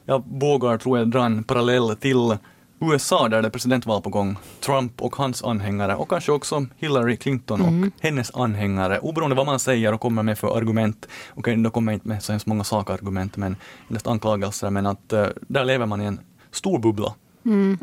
Jag 0.09 0.23
vågar, 0.27 0.79
tror 0.79 0.99
jag, 0.99 1.11
dra 1.11 1.25
en 1.25 1.45
parallell 1.45 1.97
till 1.97 2.37
USA 2.81 3.29
där 3.29 3.43
det 3.43 3.49
är 3.49 3.51
presidentval 3.51 4.03
på 4.03 4.11
gång. 4.11 4.37
Trump 4.61 5.03
och 5.03 5.17
hans 5.17 5.45
anhängare 5.45 5.95
och 5.95 6.09
kanske 6.09 6.33
också 6.33 6.67
Hillary 6.77 7.17
Clinton 7.17 7.61
och 7.61 7.93
hennes 8.01 8.31
anhängare. 8.35 8.99
Oberoende 8.99 9.37
vad 9.37 9.47
man 9.47 9.59
säger 9.59 9.95
och 9.95 10.01
kommer 10.01 10.23
med 10.23 10.39
för 10.39 10.57
argument. 10.57 11.09
Okej, 11.35 11.57
då 11.57 11.71
kommer 11.71 11.93
jag 11.93 11.97
inte 11.97 12.09
med 12.09 12.23
så 12.23 12.33
hemskt 12.33 12.47
många 12.47 12.65
sakargument 12.65 13.37
men 13.37 13.57
endast 13.89 14.07
anklagelser. 14.07 14.71
Men 14.71 14.87
att 14.87 15.13
eh, 15.13 15.27
där 15.49 15.65
lever 15.65 15.87
man 15.87 16.03
i 16.03 16.05
en 16.05 16.21
stor 16.51 16.79
bubbla. 16.79 17.15
Mm. 17.45 17.79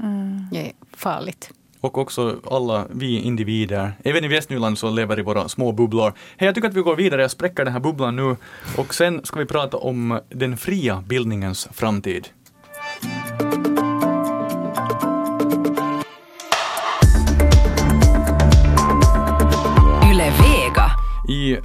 Det 0.51 0.67
är 0.67 0.71
farligt. 0.95 1.51
Och 1.83 1.97
också 1.97 2.39
alla 2.51 2.87
vi 2.89 3.19
individer. 3.19 3.91
Även 4.03 4.23
i 4.23 4.27
Västnyland 4.27 4.77
så 4.77 4.89
lever 4.89 5.19
i 5.19 5.21
våra 5.21 5.49
små 5.49 5.71
bubblor. 5.71 6.13
Hej, 6.37 6.47
jag 6.47 6.55
tycker 6.55 6.67
att 6.67 6.73
vi 6.73 6.81
går 6.81 6.95
vidare. 6.95 7.21
Jag 7.21 7.31
spräcker 7.31 7.63
den 7.65 7.73
här 7.73 7.79
bubblan 7.79 8.15
nu. 8.15 8.35
Och 8.77 8.93
sen 8.93 9.21
ska 9.25 9.39
vi 9.39 9.45
prata 9.45 9.77
om 9.77 10.19
den 10.29 10.57
fria 10.57 11.03
bildningens 11.07 11.67
framtid. 11.71 12.27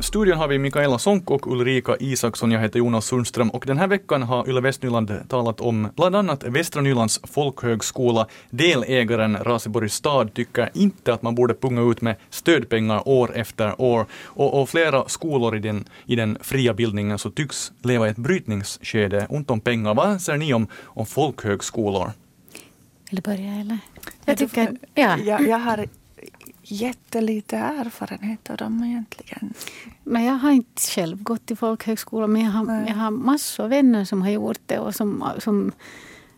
Studion 0.08 0.38
har 0.38 0.48
vi 0.48 0.58
Mikaela 0.58 0.98
Sonk 0.98 1.30
och 1.30 1.46
Ulrika 1.46 1.96
Isaksson. 2.00 2.50
Jag 2.50 2.60
heter 2.60 2.78
Jonas 2.78 3.06
Sundström 3.06 3.50
och 3.50 3.64
den 3.66 3.78
här 3.78 3.86
veckan 3.86 4.22
har 4.22 4.48
Yle 4.48 4.60
Västnyland 4.60 5.12
talat 5.28 5.60
om 5.60 5.88
bland 5.96 6.16
annat 6.16 6.44
Västra 6.44 6.82
Nylands 6.82 7.20
folkhögskola. 7.24 8.26
Delägaren 8.50 9.36
Raseborgs 9.36 9.94
stad 9.94 10.34
tycker 10.34 10.70
inte 10.74 11.14
att 11.14 11.22
man 11.22 11.34
borde 11.34 11.54
punga 11.54 11.90
ut 11.90 12.00
med 12.00 12.16
stödpengar 12.30 13.08
år 13.08 13.36
efter 13.36 13.80
år 13.80 14.06
och, 14.24 14.60
och 14.60 14.68
flera 14.68 15.08
skolor 15.08 15.56
i 15.56 15.58
den, 15.58 15.84
i 16.06 16.16
den 16.16 16.38
fria 16.40 16.74
bildningen 16.74 17.18
så 17.18 17.30
tycks 17.30 17.72
leva 17.82 18.06
i 18.06 18.10
ett 18.10 18.16
brytningsskede, 18.16 19.26
ont 19.28 19.50
om 19.50 19.60
pengar. 19.60 19.94
Vad 19.94 20.06
anser 20.06 20.36
ni 20.36 20.54
om, 20.54 20.66
om 20.84 21.06
folkhögskolor? 21.06 22.10
Eller 23.10 23.22
börja 23.22 23.54
eller? 23.54 23.78
Ja, 24.04 24.12
Jag 24.24 24.38
du 24.38 24.46
tycker, 24.46 24.76
ja. 24.94 25.16
jag, 25.18 25.48
jag 25.48 25.58
har 25.58 25.86
jättelite 26.70 27.56
erfarenhet 27.56 28.50
av 28.50 28.56
dem 28.56 28.84
egentligen. 28.84 29.54
Men 30.04 30.25
jag 30.25 30.34
har 30.34 30.50
inte 30.50 30.82
själv 30.82 31.22
gått 31.22 31.50
i 31.50 31.56
folkhögskola 31.56 32.26
men 32.26 32.42
jag 32.42 32.50
har, 32.50 32.64
Nej. 32.64 32.84
jag 32.88 32.94
har 32.94 33.10
massor 33.10 33.64
av 33.64 33.70
vänner 33.70 34.04
som 34.04 34.22
har 34.22 34.30
gjort 34.30 34.60
det 34.66 34.78
och 34.78 34.94
som, 34.94 35.25
som, 35.38 35.72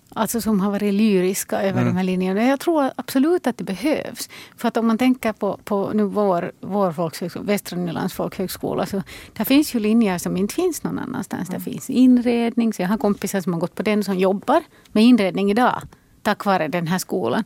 alltså 0.08 0.40
som 0.40 0.60
har 0.60 0.70
varit 0.70 0.94
lyriska 0.94 1.62
över 1.62 1.84
de 1.84 1.96
här 1.96 2.04
linjerna. 2.04 2.42
Jag 2.42 2.60
tror 2.60 2.90
absolut 2.96 3.46
att 3.46 3.58
det 3.58 3.64
behövs. 3.64 4.28
För 4.56 4.68
att 4.68 4.76
om 4.76 4.86
man 4.86 4.98
tänker 4.98 5.32
på, 5.32 5.58
på 5.64 5.90
nu 5.94 6.04
vår, 6.04 6.52
vår 6.60 6.92
folkhögskola, 6.92 7.44
Västra 7.44 7.78
Nylands 7.78 8.14
folkhögskola 8.14 8.86
så 8.86 9.02
där 9.32 9.44
finns 9.44 9.74
ju 9.74 9.78
linjer 9.80 10.18
som 10.18 10.36
inte 10.36 10.54
finns 10.54 10.82
någon 10.82 10.98
annanstans. 10.98 11.48
Där 11.48 11.58
finns 11.58 11.90
inredning, 11.90 12.72
så 12.72 12.82
jag 12.82 12.88
har 12.88 12.98
kompisar 12.98 13.40
som 13.40 13.52
har 13.52 13.60
gått 13.60 13.74
på 13.74 13.82
den 13.82 14.04
som 14.04 14.18
jobbar 14.18 14.62
med 14.92 15.04
inredning 15.04 15.50
idag 15.50 15.82
tack 16.22 16.44
vare 16.44 16.68
den 16.68 16.86
här 16.86 16.98
skolan. 16.98 17.44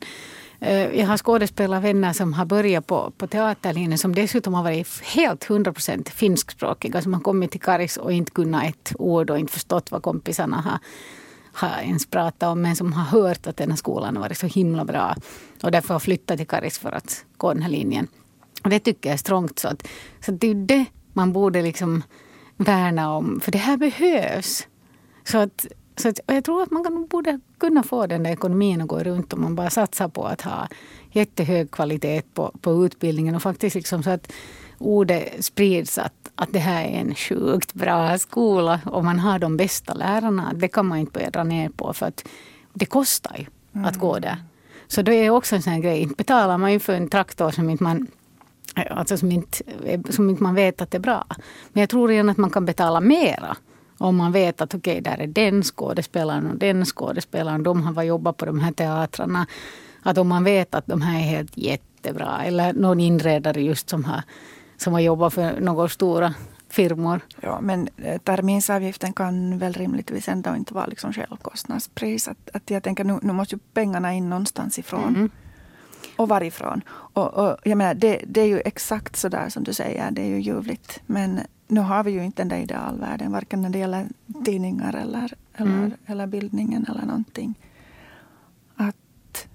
Eh, 0.64 1.00
jag 1.00 1.06
har 1.06 1.16
skådespelarvänner 1.16 2.12
som 2.12 2.32
har 2.32 2.44
börjat 2.44 2.86
på, 2.86 3.12
på 3.16 3.26
teaterlinjen 3.26 3.98
som 3.98 4.14
dessutom 4.14 4.54
har 4.54 4.62
varit 4.62 5.02
helt 5.02 5.46
100% 5.46 6.10
finskspråkiga 6.10 7.02
som 7.02 7.14
har 7.14 7.20
kommit 7.20 7.50
till 7.50 7.60
Karis 7.60 7.96
och 7.96 8.12
inte 8.12 8.30
kunnat 8.30 8.64
ett 8.64 8.92
ord 8.98 9.30
och 9.30 9.38
inte 9.38 9.52
förstått 9.52 9.90
vad 9.90 10.02
kompisarna 10.02 10.60
har, 10.60 10.78
har 11.52 11.82
ens 11.82 12.06
pratat 12.06 12.42
om 12.42 12.62
men 12.62 12.76
som 12.76 12.92
har 12.92 13.04
hört 13.04 13.46
att 13.46 13.56
den 13.56 13.70
här 13.70 13.76
skolan 13.76 14.16
har 14.16 14.22
varit 14.22 14.38
så 14.38 14.46
himla 14.46 14.84
bra 14.84 15.16
och 15.62 15.70
därför 15.70 15.94
har 15.94 16.00
flyttat 16.00 16.38
till 16.38 16.46
Karis 16.46 16.78
för 16.78 16.92
att 16.92 17.24
gå 17.36 17.52
den 17.52 17.62
här 17.62 17.70
linjen. 17.70 18.08
Och 18.64 18.70
det 18.70 18.78
tycker 18.78 19.08
jag 19.08 19.14
är 19.14 19.18
strångt. 19.18 19.58
Så, 19.58 19.68
att, 19.68 19.88
så 20.20 20.32
det 20.32 20.46
är 20.46 20.54
ju 20.54 20.66
det 20.66 20.84
man 21.12 21.32
borde 21.32 21.62
liksom 21.62 22.02
värna 22.56 23.16
om 23.16 23.40
för 23.40 23.52
det 23.52 23.58
här 23.58 23.76
behövs. 23.76 24.66
Så 25.24 25.38
att, 25.38 25.66
så 25.96 26.08
att, 26.08 26.20
jag 26.26 26.44
tror 26.44 26.62
att 26.62 26.70
man 26.70 26.84
kan, 26.84 27.06
borde 27.06 27.40
kunna 27.58 27.82
få 27.82 28.06
den 28.06 28.22
där 28.22 28.30
ekonomin 28.30 28.80
att 28.80 28.88
gå 28.88 28.98
runt 28.98 29.32
om 29.32 29.40
man 29.40 29.54
bara 29.54 29.70
satsar 29.70 30.08
på 30.08 30.24
att 30.24 30.42
ha 30.42 30.68
jättehög 31.12 31.70
kvalitet 31.70 32.22
på, 32.34 32.52
på 32.60 32.86
utbildningen 32.86 33.34
och 33.34 33.42
faktiskt 33.42 33.76
liksom 33.76 34.02
så 34.02 34.10
att 34.10 34.32
ordet 34.78 35.44
sprids 35.44 35.98
att, 35.98 36.30
att 36.34 36.52
det 36.52 36.58
här 36.58 36.84
är 36.84 37.00
en 37.00 37.14
sjukt 37.14 37.74
bra 37.74 38.18
skola 38.18 38.80
och 38.86 39.04
man 39.04 39.18
har 39.18 39.38
de 39.38 39.56
bästa 39.56 39.94
lärarna. 39.94 40.52
Det 40.54 40.68
kan 40.68 40.86
man 40.86 40.98
inte 40.98 41.12
börja 41.12 41.30
dra 41.30 41.44
ner 41.44 41.68
på 41.68 41.92
för 41.92 42.06
att 42.06 42.24
det 42.72 42.86
kostar 42.86 43.36
ju 43.38 43.46
att 43.84 43.96
gå 43.96 44.18
där. 44.18 44.36
Så 44.86 45.02
det 45.02 45.14
är 45.14 45.30
också 45.30 45.56
en 45.56 45.62
sån 45.62 45.72
här 45.72 45.80
grej. 45.80 46.08
Betalar 46.16 46.58
man 46.58 46.72
ju 46.72 46.80
för 46.80 46.92
en 46.92 47.08
traktor 47.08 47.50
som 47.50 47.70
inte 47.70 47.84
man 47.84 48.06
Alltså 48.90 49.16
som 49.16 49.32
inte, 49.32 49.62
som 50.10 50.30
inte 50.30 50.42
man 50.42 50.54
vet 50.54 50.80
att 50.80 50.90
det 50.90 50.96
är 50.96 51.00
bra. 51.00 51.26
Men 51.72 51.80
jag 51.80 51.90
tror 51.90 52.10
igen 52.10 52.28
att 52.28 52.36
man 52.36 52.50
kan 52.50 52.64
betala 52.64 53.00
mera 53.00 53.56
om 53.98 54.16
man 54.16 54.32
vet 54.32 54.60
att 54.60 54.74
okej, 54.74 55.00
där 55.00 55.20
är 55.20 55.26
den 55.26 55.62
skådespelaren 55.62 56.50
och 56.50 56.56
den 56.56 56.84
skådespelaren. 56.84 57.62
De 57.62 57.82
har 57.82 57.92
varit 57.92 58.08
jobbat 58.08 58.36
på 58.36 58.46
de 58.46 58.60
här 58.60 58.72
teatrarna. 58.72 59.46
Att 60.02 60.18
om 60.18 60.28
man 60.28 60.44
vet 60.44 60.74
att 60.74 60.86
de 60.86 61.02
här 61.02 61.18
är 61.18 61.24
helt 61.24 61.56
jättebra. 61.56 62.44
Eller 62.44 62.72
någon 62.72 63.00
inredare 63.00 63.62
just 63.62 63.88
som 63.88 64.04
har, 64.04 64.22
som 64.76 64.92
har 64.92 65.00
jobbat 65.00 65.34
för 65.34 65.60
några 65.60 65.88
stora 65.88 66.34
firmor. 66.68 67.20
Ja, 67.40 67.60
men 67.60 67.88
eh, 67.96 68.18
terminsavgiften 68.18 69.12
kan 69.12 69.58
väl 69.58 69.72
rimligtvis 69.72 70.28
ändå 70.28 70.56
inte 70.56 70.74
vara 70.74 70.86
liksom 70.86 71.12
självkostnadspris. 71.12 72.28
Att, 72.28 72.50
att 72.52 72.70
jag 72.70 72.82
tänker 72.82 73.04
nu, 73.04 73.18
nu 73.22 73.32
måste 73.32 73.54
ju 73.54 73.58
pengarna 73.74 74.14
in 74.14 74.30
någonstans 74.30 74.78
ifrån. 74.78 75.08
Mm. 75.08 75.30
Och 76.16 76.28
varifrån. 76.28 76.82
Och, 76.88 77.34
och 77.34 77.56
jag 77.64 77.78
menar, 77.78 77.94
det, 77.94 78.20
det 78.26 78.40
är 78.40 78.46
ju 78.46 78.60
exakt 78.64 79.16
så 79.16 79.28
där 79.28 79.48
som 79.48 79.64
du 79.64 79.72
säger, 79.72 80.10
det 80.10 80.22
är 80.22 80.26
ju 80.26 80.40
ljuvligt. 80.40 81.00
Men 81.06 81.40
nu 81.68 81.80
har 81.80 82.04
vi 82.04 82.10
ju 82.10 82.24
inte 82.24 82.42
den 82.42 82.48
där 82.48 82.56
idealvärlden, 82.58 83.32
varken 83.32 83.62
när 83.62 83.70
det 83.70 83.78
gäller 83.78 84.06
tidningar 84.44 84.96
eller, 84.96 85.34
eller, 85.54 85.72
Mm. 85.72 85.92
eller 86.06 86.26
bildningen 86.26 86.86
eller 86.88 87.06
någonting. 87.06 87.54
Att 88.76 88.96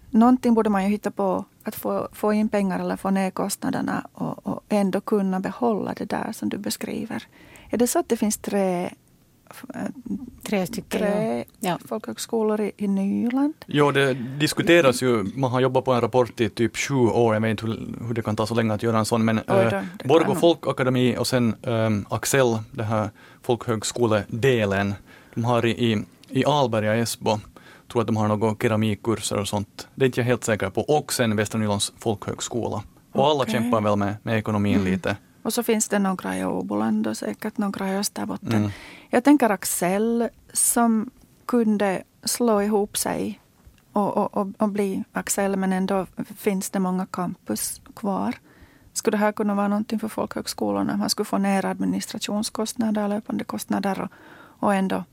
någonting 0.09 0.53
borde 0.53 0.69
man 0.69 0.83
ju 0.83 0.89
hitta 0.89 1.11
på, 1.11 1.45
att 1.63 1.75
få, 1.75 2.07
få 2.11 2.33
in 2.33 2.49
pengar 2.49 2.79
eller 2.79 2.95
få 2.95 3.09
ner 3.09 3.31
kostnaderna 3.31 4.07
och, 4.13 4.47
och 4.47 4.61
ändå 4.69 5.01
kunna 5.01 5.39
behålla 5.39 5.93
det 5.93 6.05
där 6.05 6.31
som 6.31 6.49
du 6.49 6.57
beskriver. 6.57 7.23
Är 7.69 7.77
det 7.77 7.87
så 7.87 7.99
att 7.99 8.09
det 8.09 8.17
finns 8.17 8.37
tre, 8.37 8.89
Tre 10.49 10.65
stycken. 10.67 10.99
tre 10.99 11.43
Ja. 11.59 11.77
folkhögskolor 11.85 12.61
i, 12.61 12.71
i 12.77 12.87
Nyland? 12.87 13.53
Jo, 13.67 13.91
det 13.91 14.13
diskuteras 14.13 15.01
ju. 15.03 15.23
Man 15.35 15.51
har 15.51 15.59
jobbat 15.59 15.85
på 15.85 15.93
en 15.93 16.01
rapport 16.01 16.41
i 16.41 16.49
typ 16.49 16.77
sju 16.77 16.95
år. 16.95 17.33
Jag 17.33 17.41
vet 17.41 17.49
inte 17.51 17.65
hur, 17.65 17.79
hur 18.07 18.13
det 18.13 18.21
kan 18.21 18.35
ta 18.35 18.45
så 18.45 18.55
länge 18.55 18.73
att 18.73 18.83
göra 18.83 18.97
en 18.99 19.05
sån. 19.05 19.25
Men 19.25 19.39
då, 19.47 19.53
äh, 19.53 19.81
Borgå 20.05 20.35
folkakademi 20.35 21.17
och 21.17 21.27
sen 21.27 21.55
ähm, 21.63 22.05
Axel, 22.09 22.57
det 22.71 22.83
här 22.83 23.09
folkhögskoledelen. 23.41 24.93
De 25.35 25.43
har 25.45 25.65
i, 25.65 25.69
i, 25.91 26.03
i 26.29 26.45
Alberga 26.45 26.95
Esbo, 26.95 27.39
tror 27.91 28.01
att 28.01 28.07
de 28.07 28.17
har 28.17 28.27
några 28.27 28.55
keramikkurser 28.61 29.37
och 29.37 29.47
sånt. 29.47 29.87
Det 29.95 30.05
är 30.05 30.05
inte 30.05 30.19
jag 30.19 30.25
helt 30.25 30.43
säker 30.43 30.69
på. 30.69 30.81
Och 30.81 31.13
sen 31.13 31.35
Västra 31.35 31.59
Nylands 31.59 31.93
folkhögskola. 31.97 32.83
Och 33.11 33.27
alla 33.27 33.45
kämpar 33.45 33.81
väl 33.81 33.95
med, 33.95 34.15
med 34.23 34.37
ekonomin 34.37 34.83
lite. 34.83 35.15
Och 35.49 35.53
så 35.53 35.63
finns 35.63 35.87
det 35.87 35.99
några 35.99 36.37
i 36.37 36.45
Åboland 36.45 37.07
och 37.07 37.17
säkert 37.17 37.57
några 37.57 37.89
i 37.89 37.97
Österbotten. 37.97 38.53
Mm. 38.53 38.71
Jag 39.09 39.23
tänker 39.23 39.49
Axel 39.49 40.29
som 40.53 41.09
kunde 41.45 42.03
slå 42.23 42.61
ihop 42.61 42.97
sig 42.97 43.39
och, 43.93 44.17
och, 44.17 44.37
och, 44.37 44.47
och 44.57 44.69
bli 44.69 45.03
Axel 45.11 45.57
men 45.57 45.73
ändå 45.73 46.05
finns 46.37 46.69
det 46.69 46.79
många 46.79 47.05
campus 47.05 47.81
kvar. 47.95 48.35
Skulle 48.93 49.17
det 49.17 49.21
här 49.21 49.31
kunna 49.31 49.55
vara 49.55 49.67
någonting 49.67 49.99
för 49.99 50.07
folkhögskolorna? 50.07 50.97
Man 50.97 51.09
skulle 51.09 51.25
få 51.25 51.37
ner 51.37 51.65
administrationskostnader, 51.65 53.07
löpande 53.07 53.43
kostnader 53.43 54.01
och, 54.01 54.09
och 54.63 54.73
ändå 54.75 55.03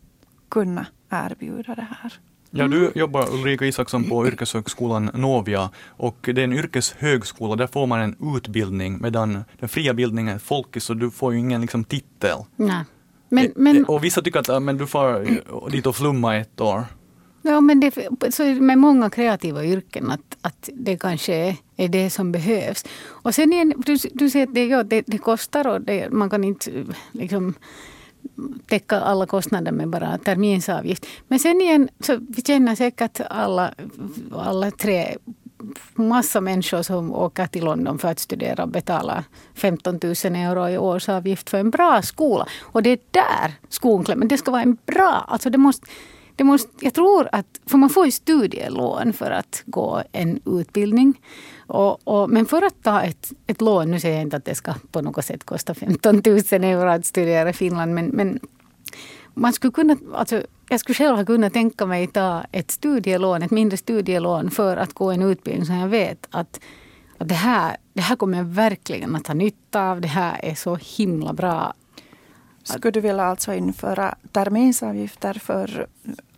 kunna 0.48 0.86
erbjuda 1.10 1.74
det 1.74 1.86
här. 2.02 2.12
Ja, 2.58 2.68
du 2.68 2.92
jobbar 2.94 3.34
Ulrika 3.34 3.66
Isaksson 3.66 4.04
på 4.04 4.26
yrkeshögskolan 4.26 5.10
Novia 5.14 5.70
och 5.86 6.16
det 6.22 6.40
är 6.40 6.44
en 6.44 6.52
yrkeshögskola, 6.52 7.56
där 7.56 7.66
får 7.66 7.86
man 7.86 8.00
en 8.00 8.36
utbildning 8.36 8.98
medan 9.00 9.44
den 9.60 9.68
fria 9.68 9.94
bildningen 9.94 10.34
är 10.34 10.38
folkis 10.38 10.84
så 10.84 10.94
du 10.94 11.10
får 11.10 11.32
ju 11.32 11.38
ingen 11.38 11.60
liksom, 11.60 11.84
titel. 11.84 12.38
Nej. 12.56 12.84
Men, 13.28 13.52
men, 13.56 13.84
Och 13.84 14.04
vissa 14.04 14.22
tycker 14.22 14.50
att 14.50 14.62
men 14.62 14.76
du 14.76 14.86
får 14.86 15.70
dit 15.70 15.86
och 15.86 15.96
flumma 15.96 16.36
ett 16.36 16.60
år. 16.60 16.84
ja, 17.42 17.60
men 17.60 17.80
det, 17.80 17.94
så 18.30 18.44
med 18.44 18.78
många 18.78 19.10
kreativa 19.10 19.64
yrken 19.64 20.10
att, 20.10 20.36
att 20.40 20.68
det 20.72 20.96
kanske 20.96 21.34
är, 21.34 21.56
är 21.76 21.88
det 21.88 22.10
som 22.10 22.32
behövs. 22.32 22.84
Och 23.06 23.34
sen 23.34 23.52
igen, 23.52 23.74
du, 23.86 23.96
du 24.14 24.30
säger 24.30 24.46
att 24.46 24.54
det, 24.54 24.66
ja, 24.66 24.82
det, 24.82 25.04
det 25.06 25.18
kostar 25.18 25.66
och 25.66 25.80
det, 25.80 26.10
man 26.10 26.30
kan 26.30 26.44
inte 26.44 26.84
liksom, 27.12 27.54
täcka 28.66 29.00
alla 29.00 29.26
kostnader 29.26 29.72
med 29.72 29.88
bara 29.88 30.18
terminsavgift. 30.18 31.06
Men 31.28 31.38
sen 31.38 31.60
igen, 31.60 31.88
så 32.00 32.18
vi 32.28 32.42
känner 32.42 32.74
säkert 32.74 33.20
alla, 33.30 33.74
alla 34.32 34.70
tre 34.70 35.16
massa 35.94 36.40
människor 36.40 36.82
som 36.82 37.12
åker 37.12 37.46
till 37.46 37.64
London 37.64 37.98
för 37.98 38.08
att 38.08 38.18
studera 38.18 38.62
och 38.62 38.68
betalar 38.68 39.24
15 39.54 40.00
000 40.02 40.12
euro 40.12 40.68
i 40.68 40.78
årsavgift 40.78 41.50
för 41.50 41.58
en 41.58 41.70
bra 41.70 42.02
skola. 42.02 42.46
Och 42.62 42.82
det 42.82 42.90
är 42.90 42.98
där 43.10 43.52
skon 43.68 44.04
klämmer. 44.04 44.26
Det 44.26 44.38
ska 44.38 44.50
vara 44.50 44.62
en 44.62 44.78
bra, 44.86 45.24
alltså 45.28 45.50
det 45.50 45.58
måste 45.58 45.86
det 46.36 46.44
måste, 46.44 46.70
jag 46.80 46.94
tror 46.94 47.28
att, 47.32 47.46
för 47.66 47.78
man 47.78 47.90
får 47.90 48.06
ju 48.06 48.12
studielån 48.12 49.12
för 49.12 49.30
att 49.30 49.62
gå 49.66 50.02
en 50.12 50.40
utbildning. 50.44 51.20
Och, 51.66 52.08
och, 52.08 52.30
men 52.30 52.46
för 52.46 52.62
att 52.62 52.82
ta 52.82 53.02
ett, 53.02 53.32
ett 53.46 53.60
lån, 53.60 53.90
nu 53.90 54.00
säger 54.00 54.14
jag 54.14 54.22
inte 54.22 54.36
att 54.36 54.44
det 54.44 54.54
ska 54.54 54.74
på 54.90 55.02
något 55.02 55.24
sätt 55.24 55.44
kosta 55.44 55.74
15 55.74 56.14
000 56.14 56.24
euro 56.64 56.88
att 56.88 57.06
studera 57.06 57.50
i 57.50 57.52
Finland, 57.52 57.94
men, 57.94 58.06
men 58.06 58.40
man 59.34 59.52
skulle 59.52 59.72
kunna, 59.72 59.96
alltså, 60.14 60.42
jag 60.68 60.80
skulle 60.80 60.94
själv 60.94 61.24
kunna 61.24 61.50
tänka 61.50 61.86
mig 61.86 62.06
ta 62.06 62.44
ett 62.52 62.70
studielån, 62.70 63.42
ett 63.42 63.50
mindre 63.50 63.76
studielån 63.76 64.50
för 64.50 64.76
att 64.76 64.92
gå 64.92 65.10
en 65.10 65.22
utbildning 65.22 65.66
som 65.66 65.76
jag 65.76 65.88
vet 65.88 66.26
att, 66.30 66.60
att 67.18 67.28
det, 67.28 67.34
här, 67.34 67.76
det 67.92 68.02
här 68.02 68.16
kommer 68.16 68.38
jag 68.38 68.44
verkligen 68.44 69.16
att 69.16 69.26
ha 69.26 69.34
nytta 69.34 69.90
av. 69.90 70.00
Det 70.00 70.08
här 70.08 70.40
är 70.42 70.54
så 70.54 70.78
himla 70.96 71.32
bra. 71.32 71.74
Skulle 72.62 72.92
du 72.92 73.00
vilja 73.00 73.24
alltså 73.24 73.54
införa 73.54 74.14
terminsavgifter 74.32 75.34
för 75.34 75.86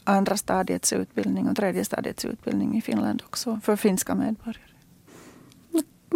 andra 0.05 0.37
stadiets 0.37 0.93
utbildning 0.93 1.49
och 1.49 1.57
tredje 1.57 1.85
stadiets 1.85 2.25
utbildning 2.25 2.79
i 2.79 2.83
Finland 2.83 3.23
också 3.27 3.61
för 3.65 3.77
finska 3.77 4.15
medborgare? 4.15 4.78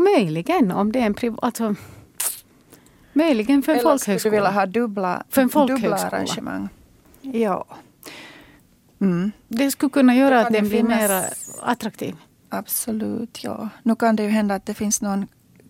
Möjligen 0.04 0.70
om 0.70 0.92
det 0.92 0.98
är 1.00 1.06
en 1.06 1.14
privat... 1.14 1.38
Alltså, 1.44 1.74
möjligen 3.12 3.62
för 3.62 3.72
en 3.72 3.78
Eller 3.78 3.96
skulle 3.98 4.18
du 4.18 4.30
vilja 4.30 4.44
folkhögskola. 4.44 4.50
ha 4.50 4.66
dubbla, 4.66 5.22
För 5.28 5.42
en 5.42 5.48
dubbla 5.48 5.66
folkhögskola. 5.68 5.96
arrangemang? 5.96 6.68
Ja. 7.20 7.64
Mm, 9.00 9.32
Det 9.48 9.70
skulle 9.70 9.90
kunna 9.90 10.14
göra 10.14 10.40
att 10.46 10.52
den 10.52 10.68
blir 10.68 10.82
mer 10.82 11.24
attraktiv. 11.62 12.14
absolut, 12.48 13.44
ja. 13.44 13.68
Nu 13.82 13.96
kan 13.96 14.16
det 14.16 14.22
ju 14.22 14.28
hända 14.28 14.54
att 14.54 14.66
det 14.66 14.74
finns 14.74 15.02
någon 15.02 15.26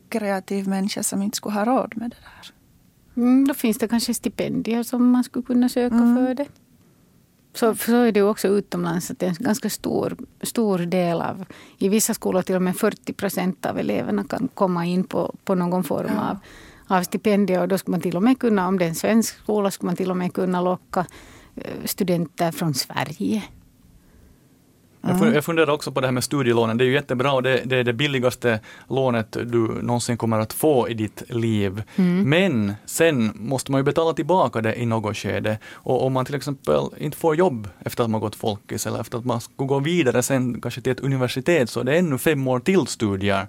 kreativ 0.08 0.68
människa 0.68 1.02
som 1.02 1.22
inte 1.22 1.36
skulle 1.36 1.54
ha 1.54 1.64
råd 1.64 1.92
med 1.96 2.10
det 2.10 2.16
där. 2.16 2.52
Mm, 3.22 3.48
då 3.48 3.54
finns 3.54 3.78
det 3.78 3.88
kanske 3.88 4.14
stipendier 4.14 4.82
som 4.82 5.10
man 5.10 5.24
skulle 5.24 5.42
kunna 5.44 5.68
söka 5.68 5.94
Mm. 5.96 6.16
för 6.26 6.34
det. 6.34 6.46
Så, 7.54 7.74
så 7.74 7.96
är 7.96 8.12
det 8.12 8.22
också 8.22 8.48
utomlands 8.48 9.10
att 9.10 9.18
det 9.18 9.26
är 9.26 9.30
en 9.30 9.36
ganska 9.38 9.70
stor, 9.70 10.16
stor 10.42 10.78
del 10.78 11.20
av, 11.20 11.44
i 11.78 11.88
vissa 11.88 12.14
skolor 12.14 12.42
till 12.42 12.54
och 12.54 12.62
med 12.62 12.76
40 12.76 13.12
procent 13.12 13.66
av 13.66 13.78
eleverna 13.78 14.24
kan 14.24 14.48
komma 14.54 14.86
in 14.86 15.04
på, 15.04 15.34
på 15.44 15.54
någon 15.54 15.84
form 15.84 16.18
av, 16.18 16.38
av 16.86 17.02
stipendier. 17.02 17.60
Och 17.60 17.68
då 17.68 17.78
skulle 17.78 17.92
man 17.92 18.00
till 18.00 18.16
och 18.16 18.22
med 18.22 18.38
kunna, 18.38 18.68
om 18.68 18.78
det 18.78 18.84
är 18.84 18.88
en 18.88 18.94
svensk 18.94 19.38
skola, 19.38 19.70
skulle 19.70 19.86
man 19.86 19.96
till 19.96 20.10
och 20.10 20.16
med 20.16 20.34
kunna 20.34 20.60
locka 20.60 21.06
eh, 21.54 21.84
studenter 21.84 22.52
från 22.52 22.74
Sverige. 22.74 23.42
Jag 25.02 25.16
fun- 25.20 25.34
Jag 25.34 25.44
funderar 25.44 25.70
också 25.72 25.92
på 25.92 26.00
det 26.00 26.06
här 26.06 26.12
med 26.12 26.24
studielånen. 26.24 26.76
Det 26.78 26.84
är 26.84 26.86
ju 26.86 26.92
jättebra 26.92 27.32
och 27.32 27.42
det, 27.42 27.62
det 27.64 27.76
är 27.76 27.84
det 27.84 27.92
billigaste 27.92 28.60
lånet 28.88 29.32
du 29.32 29.58
någonsin 29.82 30.16
kommer 30.16 30.38
att 30.38 30.52
få 30.52 30.88
i 30.88 30.94
ditt 30.94 31.22
liv. 31.28 31.82
Men 32.24 32.74
sen 32.86 33.32
måste 33.34 33.72
man 33.72 33.78
ju 33.78 33.82
betala 33.84 34.12
tillbaka 34.12 34.60
det 34.60 34.80
i 34.80 34.86
något 34.86 35.16
skede. 35.16 35.58
Och 35.72 36.06
om 36.06 36.12
man 36.12 36.24
till 36.24 36.34
exempel 36.34 36.80
inte 36.98 37.16
får 37.16 37.36
jobb 37.36 37.68
efter 37.80 38.04
att 38.04 38.10
man 38.10 38.20
gått 38.20 38.34
folkis 38.36 38.86
eller 38.86 39.00
efter 39.00 39.18
att 39.18 39.24
man 39.24 39.40
ska 39.40 39.64
gå 39.64 39.78
vidare 39.80 40.22
sen 40.22 40.60
kanske 40.60 40.80
till 40.80 40.92
ett 40.92 41.00
universitet 41.00 41.70
så 41.70 41.82
det 41.82 41.94
är 41.94 41.98
ännu 41.98 42.18
fem 42.18 42.48
år 42.48 42.60
till 42.60 42.86
studier. 42.86 43.46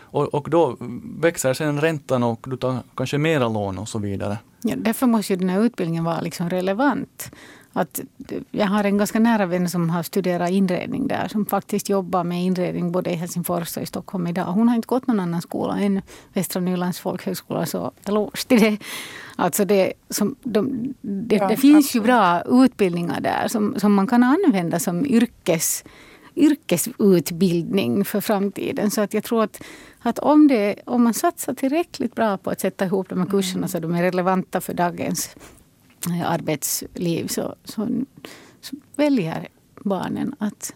Och, 0.00 0.34
och 0.34 0.50
då 0.50 0.76
växer 1.20 1.54
sen 1.54 1.80
räntan 1.80 2.22
och 2.22 2.44
du 2.48 2.56
tar 2.56 2.76
kanske 2.96 3.18
mera 3.18 3.48
lån 3.48 3.78
och 3.78 3.88
så 3.88 3.98
vidare. 3.98 4.38
Ja, 4.62 4.74
därför 4.76 5.06
måste 5.06 5.32
ju 5.32 5.36
den 5.38 5.48
här 5.48 5.60
utbildningen 5.64 6.04
vara 6.04 6.20
liksom 6.20 6.50
relevant. 6.50 7.30
Att, 7.72 8.00
jag 8.50 8.66
har 8.66 8.84
en 8.84 8.98
ganska 8.98 9.18
nära 9.18 9.46
vän 9.46 9.70
som 9.70 9.90
har 9.90 10.02
studerat 10.02 10.50
inredning 10.50 11.08
där, 11.08 11.28
som 11.28 11.46
faktiskt 11.46 11.88
jobbar 11.88 12.24
med 12.24 12.44
inredning 12.44 12.92
både 12.92 13.10
i 13.10 13.14
Helsingfors 13.14 13.76
och 13.76 13.82
i 13.82 13.86
Stockholm 13.86 14.26
idag. 14.26 14.44
Hon 14.44 14.68
har 14.68 14.76
inte 14.76 14.86
gått 14.86 15.06
någon 15.06 15.20
annan 15.20 15.42
skola 15.42 15.80
än 15.80 16.02
Västra 16.32 16.60
Nylands 16.60 17.00
folkhögskola, 17.00 17.66
så 17.66 17.92
eloge 18.04 18.46
till 18.48 18.60
det. 18.60 18.78
Alltså 19.36 19.64
det, 19.64 19.92
som, 20.08 20.36
de, 20.42 20.94
det, 21.00 21.36
Ja, 21.36 21.48
det 21.48 21.56
finns 21.56 21.86
absolut. 21.86 22.04
ju 22.04 22.06
bra 22.06 22.42
utbildningar 22.64 23.20
där 23.20 23.48
som, 23.48 23.74
som 23.80 23.94
man 23.94 24.06
kan 24.06 24.22
använda 24.22 24.78
som 24.78 25.06
yrkes, 25.06 25.84
yrkesutbildning 26.36 28.04
för 28.04 28.20
framtiden. 28.20 28.90
Så 28.90 29.00
att 29.00 29.14
jag 29.14 29.24
tror 29.24 29.42
att, 29.42 29.62
att 29.98 30.18
om, 30.18 30.48
det, 30.48 30.74
om 30.86 31.04
man 31.04 31.14
satsar 31.14 31.54
tillräckligt 31.54 32.14
bra 32.14 32.36
på 32.36 32.50
att 32.50 32.60
sätta 32.60 32.84
ihop 32.84 33.08
de 33.08 33.18
här 33.18 33.26
kurserna 33.26 33.68
så 33.68 33.78
de 33.78 33.94
är 33.94 34.02
relevanta 34.02 34.60
för 34.60 34.74
dagens 34.74 35.36
arbetsliv 36.06 37.26
så, 37.26 37.54
så, 37.64 37.88
så 38.60 38.76
väljer 38.96 39.48
barnen 39.84 40.34
att, 40.38 40.74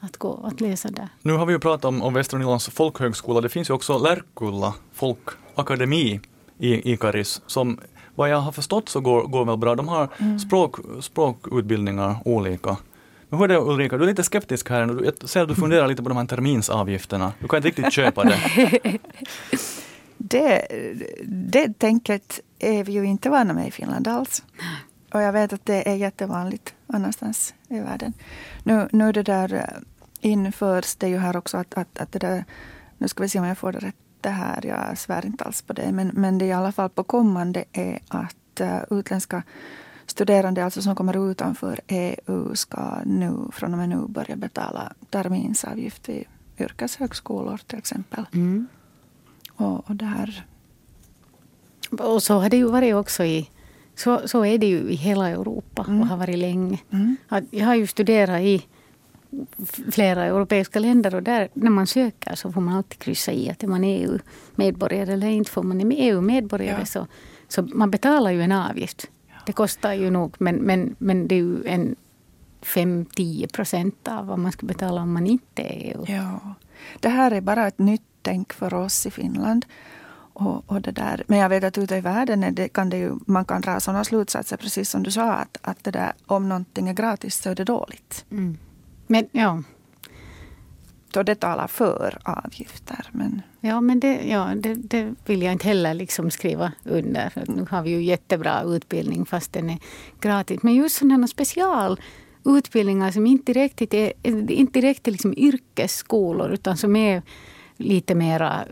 att, 0.00 0.16
gå, 0.16 0.40
att 0.44 0.60
läsa 0.60 0.90
där. 0.90 1.08
Nu 1.22 1.32
har 1.32 1.46
vi 1.46 1.52
ju 1.52 1.58
pratat 1.58 1.84
om, 1.84 2.02
om 2.02 2.14
Västra 2.14 2.38
Nylands 2.38 2.68
folkhögskola. 2.68 3.40
Det 3.40 3.48
finns 3.48 3.70
ju 3.70 3.74
också 3.74 3.98
Lärkulla 3.98 4.74
folkakademi 4.92 6.20
i, 6.58 6.92
i 6.92 6.96
Karis 6.96 7.42
som 7.46 7.80
vad 8.14 8.28
jag 8.28 8.38
har 8.38 8.52
förstått 8.52 8.88
så 8.88 9.00
går, 9.00 9.22
går 9.22 9.44
väl 9.44 9.56
bra. 9.56 9.74
De 9.74 9.88
har 9.88 10.08
språk, 10.38 10.76
språkutbildningar 11.00 12.16
olika. 12.24 12.76
Men 13.28 13.38
hur 13.38 13.44
är 13.44 13.48
det 13.48 13.60
Ulrika, 13.60 13.96
du 13.96 14.04
är 14.04 14.08
lite 14.08 14.22
skeptisk 14.22 14.70
här 14.70 14.86
nu. 14.86 15.04
Jag 15.04 15.28
ser 15.28 15.42
att 15.42 15.48
du 15.48 15.54
funderar 15.54 15.88
lite 15.88 16.02
på 16.02 16.08
de 16.08 16.18
här 16.18 16.26
terminsavgifterna. 16.26 17.32
Du 17.40 17.48
kan 17.48 17.56
inte 17.56 17.68
riktigt 17.68 17.92
köpa 17.92 18.24
det. 18.24 18.38
Det, 20.24 20.66
det 21.24 21.78
tänket 21.78 22.40
är 22.62 22.84
vi 22.84 22.92
ju 22.92 23.04
inte 23.04 23.30
vana 23.30 23.52
med 23.52 23.68
i 23.68 23.70
Finland 23.70 24.08
alls. 24.08 24.42
Och 25.12 25.22
jag 25.22 25.32
vet 25.32 25.52
att 25.52 25.66
det 25.66 25.90
är 25.90 25.94
jättevanligt 25.94 26.74
annanstans 26.86 27.54
i 27.68 27.80
världen. 27.80 28.12
Nu, 28.62 28.88
nu 28.92 29.12
det 29.12 29.22
där 29.22 29.54
eh, 29.54 30.30
införs 30.30 30.94
det 30.96 31.08
ju 31.08 31.18
här 31.18 31.36
också 31.36 31.56
att, 31.56 31.74
att, 31.74 31.98
att 31.98 32.12
det 32.12 32.18
där, 32.18 32.44
nu 32.98 33.08
ska 33.08 33.22
vi 33.22 33.28
se 33.28 33.38
om 33.38 33.44
jag 33.44 33.58
får 33.58 33.72
det 33.72 33.78
rätt 33.78 33.96
det 34.22 34.30
här, 34.30 34.66
jag 34.66 34.98
svär 34.98 35.26
inte 35.26 35.44
alls 35.44 35.62
på 35.62 35.72
det, 35.72 35.92
men, 35.92 36.08
men 36.08 36.38
det 36.38 36.44
är 36.44 36.46
i 36.46 36.52
alla 36.52 36.72
fall 36.72 36.90
på 36.90 37.04
kommande 37.04 37.64
är 37.72 37.98
att 38.08 38.60
uh, 38.60 38.98
utländska 38.98 39.42
studerande 40.06 40.64
alltså 40.64 40.82
som 40.82 40.94
kommer 40.96 41.30
utanför 41.30 41.80
EU 41.88 42.54
ska 42.54 42.98
nu 43.04 43.48
från 43.52 43.72
och 43.72 43.78
med 43.78 43.88
nu 43.88 44.06
börja 44.08 44.36
betala 44.36 44.92
terminsavgift 45.10 46.08
vid 46.08 46.24
yrkeshögskolor 46.58 47.60
till 47.66 47.78
exempel. 47.78 48.26
Och, 49.52 49.90
och 49.90 49.96
det 49.96 50.04
här, 50.04 50.46
Och 52.00 52.22
så 52.22 52.34
har 52.34 52.50
det 52.50 52.56
ju 52.56 52.70
varit 52.70 52.94
också 52.94 53.24
i 53.24 53.48
så, 53.94 54.28
så 54.28 54.44
är 54.44 54.58
det 54.58 54.66
ju 54.66 54.90
i 54.90 54.94
hela 54.94 55.28
Europa 55.28 55.82
och 55.82 56.06
har 56.06 56.16
varit 56.16 56.38
länge. 56.38 56.78
Att 57.28 57.44
Jag 57.50 57.66
har 57.66 57.74
ju 57.74 57.86
studerat 57.86 58.40
i 58.40 58.66
flera 59.92 60.24
europeiska 60.24 60.78
länder 60.78 61.14
och 61.14 61.22
där 61.22 61.48
när 61.54 61.70
man 61.70 61.86
söker 61.86 62.34
så 62.34 62.52
får 62.52 62.60
man 62.60 62.74
alltid 62.74 62.98
kryssa 62.98 63.32
i 63.32 63.50
att 63.50 63.62
är 63.62 63.66
man 63.68 63.84
EU-medborgare 63.84 65.12
eller 65.12 65.28
inte. 65.28 65.50
Får 65.50 65.62
man 65.62 65.80
är 65.80 66.12
EU-medborgare 66.12 66.78
Ja. 66.80 66.86
så, 66.86 67.06
så 67.48 67.62
man 67.62 67.90
betalar 67.90 68.30
ju 68.30 68.42
en 68.42 68.52
avgift. 68.52 69.10
Det 69.46 69.52
kostar 69.52 69.92
ju 69.92 70.10
nog 70.10 70.34
men, 70.38 70.56
men, 70.56 70.94
men 70.98 71.28
det 71.28 71.34
är 71.34 71.36
ju 71.36 71.66
en 71.66 71.96
5-10 72.62 73.52
procent 73.52 74.08
av 74.08 74.26
vad 74.26 74.38
man 74.38 74.52
ska 74.52 74.66
betala 74.66 75.02
om 75.02 75.12
man 75.12 75.26
inte 75.26 75.62
är 75.62 75.94
EU. 75.94 76.04
Ja, 76.08 76.54
det 77.00 77.08
här 77.08 77.30
är 77.30 77.40
bara 77.40 77.66
ett 77.66 77.78
nytt 77.78 78.02
tänk 78.22 78.52
för 78.52 78.74
oss 78.74 79.06
i 79.06 79.10
Finland. 79.10 79.66
Och, 80.32 80.64
och 80.66 80.80
det 80.80 80.90
där. 80.90 81.24
Men 81.26 81.38
jag 81.38 81.48
vet 81.48 81.64
att 81.64 81.78
ute 81.78 81.96
i 81.96 82.00
världen 82.00 82.44
är 82.44 82.50
det, 82.50 82.68
kan 82.68 82.90
det 82.90 82.96
ju, 82.96 83.18
man 83.26 83.44
kan 83.44 83.60
dra 83.60 83.80
sådana 83.80 84.04
slutsatser, 84.04 84.56
precis 84.56 84.90
som 84.90 85.02
du 85.02 85.10
sa, 85.10 85.32
att, 85.32 85.58
att 85.62 85.84
det 85.84 85.90
där, 85.90 86.12
om 86.26 86.48
någonting 86.48 86.88
är 86.88 86.92
gratis 86.92 87.42
så 87.42 87.50
är 87.50 87.54
det 87.54 87.64
dåligt. 87.64 88.24
Mm. 88.30 88.58
Men 89.06 89.28
ja. 89.32 89.62
och 91.16 91.24
det 91.24 91.34
talar 91.34 91.66
för 91.66 92.18
avgifter. 92.24 93.08
Men 93.12 93.42
Ja, 93.64 93.80
men 93.80 94.00
det, 94.00 94.28
ja, 94.28 94.52
det, 94.56 94.74
det 94.74 95.14
vill 95.26 95.42
jag 95.42 95.52
inte 95.52 95.68
heller 95.68 95.94
liksom 95.94 96.30
skriva 96.30 96.72
under. 96.84 97.30
För 97.30 97.44
nu 97.46 97.66
har 97.70 97.82
vi 97.82 97.90
ju 97.90 98.02
jättebra 98.02 98.62
utbildning 98.62 99.26
fast 99.26 99.52
den 99.52 99.70
är 99.70 99.78
gratis. 100.20 100.62
Men 100.62 100.74
just 100.74 100.96
sådana 100.96 101.26
specialutbildningar 101.26 103.10
som 103.10 103.26
inte 103.26 103.52
direkt 103.52 103.94
är, 103.94 104.12
inte 104.52 104.78
är 104.78 105.10
liksom 105.10 105.34
yrkesskolor 105.36 106.52
utan 106.52 106.76
som 106.76 106.96
är 106.96 107.22
lite 107.76 108.14
mera 108.14 108.64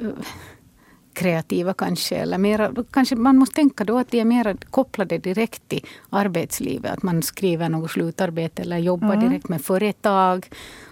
kreativa 1.12 1.74
kanske. 1.74 2.16
Eller 2.16 2.38
mera, 2.38 2.74
kanske 2.90 3.16
man 3.16 3.36
måste 3.36 3.54
tänka 3.54 3.84
då 3.84 3.98
att 3.98 4.10
de 4.10 4.20
är 4.20 4.24
mer 4.24 4.56
kopplade 4.70 5.18
direkt 5.18 5.68
till 5.68 5.86
arbetslivet. 6.10 6.92
Att 6.92 7.02
man 7.02 7.22
skriver 7.22 7.68
något 7.68 7.90
slutarbete 7.90 8.62
eller 8.62 8.78
jobbar 8.78 9.14
Mm. 9.14 9.28
direkt 9.28 9.48
med 9.48 9.60
företag. 9.60 10.46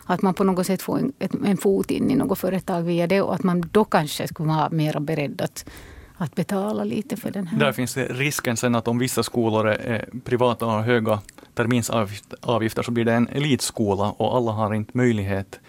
Att 0.04 0.22
man 0.22 0.34
på 0.34 0.44
något 0.44 0.66
sätt 0.66 0.82
får 0.82 0.98
en, 0.98 1.12
en 1.46 1.56
fot 1.56 1.90
in 1.90 2.10
i 2.10 2.14
något 2.14 2.38
företag 2.38 2.82
via 2.82 3.06
det. 3.06 3.22
Och 3.22 3.34
att 3.34 3.42
man 3.42 3.60
då 3.72 3.84
kanske 3.84 4.28
skulle 4.28 4.48
vara 4.48 4.70
mer 4.70 5.00
beredd 5.00 5.40
att, 5.42 5.64
att 6.16 6.34
betala 6.34 6.84
lite 6.84 7.16
för 7.16 7.30
den 7.30 7.46
här. 7.46 7.58
Där 7.58 7.72
finns 7.72 7.94
det 7.94 8.04
risken 8.04 8.56
sen 8.56 8.74
att 8.74 8.88
om 8.88 8.98
vissa 8.98 9.22
skolor 9.22 9.68
är 9.68 9.78
är 9.78 10.08
privata 10.24 10.66
och 10.66 10.72
har 10.72 10.82
höga 10.82 11.20
terminsavgifter 11.54 12.82
så 12.82 12.90
blir 12.90 13.04
det 13.04 13.12
en 13.12 13.28
elitskola 13.28 14.10
och 14.10 14.36
alla 14.36 14.52
har 14.52 14.74
inte 14.74 14.96
möjlighet, 14.96 15.60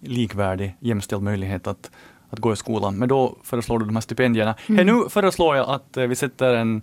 likvärdig, 0.00 0.76
jämställd 0.80 1.22
möjlighet 1.22 1.66
att, 1.66 1.90
att 2.30 2.38
gå 2.38 2.52
i 2.52 2.56
skolan. 2.56 2.98
Men 2.98 3.08
då 3.08 3.36
föreslår 3.42 3.78
du 3.78 3.84
de 3.84 3.96
här 3.96 4.00
stipendierna. 4.00 4.54
Hey, 4.68 4.84
nu 4.84 5.08
föreslår 5.08 5.56
jag 5.56 5.68
att 5.70 5.96
eh, 5.96 6.06
vi 6.06 6.16
sätter 6.16 6.54
en 6.54 6.82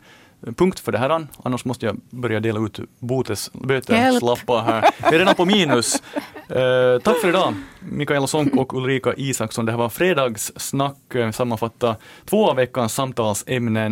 punkt 0.55 0.79
för 0.79 0.91
det 0.91 0.97
här, 0.97 1.27
annars 1.43 1.65
måste 1.65 1.85
jag 1.85 1.99
börja 2.09 2.39
dela 2.39 2.59
ut 2.59 2.79
botes, 2.99 3.51
böteslappar 3.53 4.61
här. 4.61 4.89
Vi 5.09 5.15
är 5.15 5.19
redan 5.19 5.35
på 5.35 5.45
minus. 5.45 6.03
Eh, 6.49 6.99
tack 7.03 7.17
för 7.17 7.29
idag, 7.29 7.53
Mikaela 7.79 8.27
Sonck 8.27 8.55
och 8.55 8.73
Ulrika 8.73 9.13
Isaksson. 9.17 9.65
Det 9.65 9.71
här 9.71 9.79
var 9.79 9.89
fredagssnack, 9.89 11.15
eh, 11.15 11.31
sammanfatta 11.31 11.95
två 12.25 12.49
av 12.49 12.55
veckans 12.55 12.93
samtalsämnen 12.93 13.91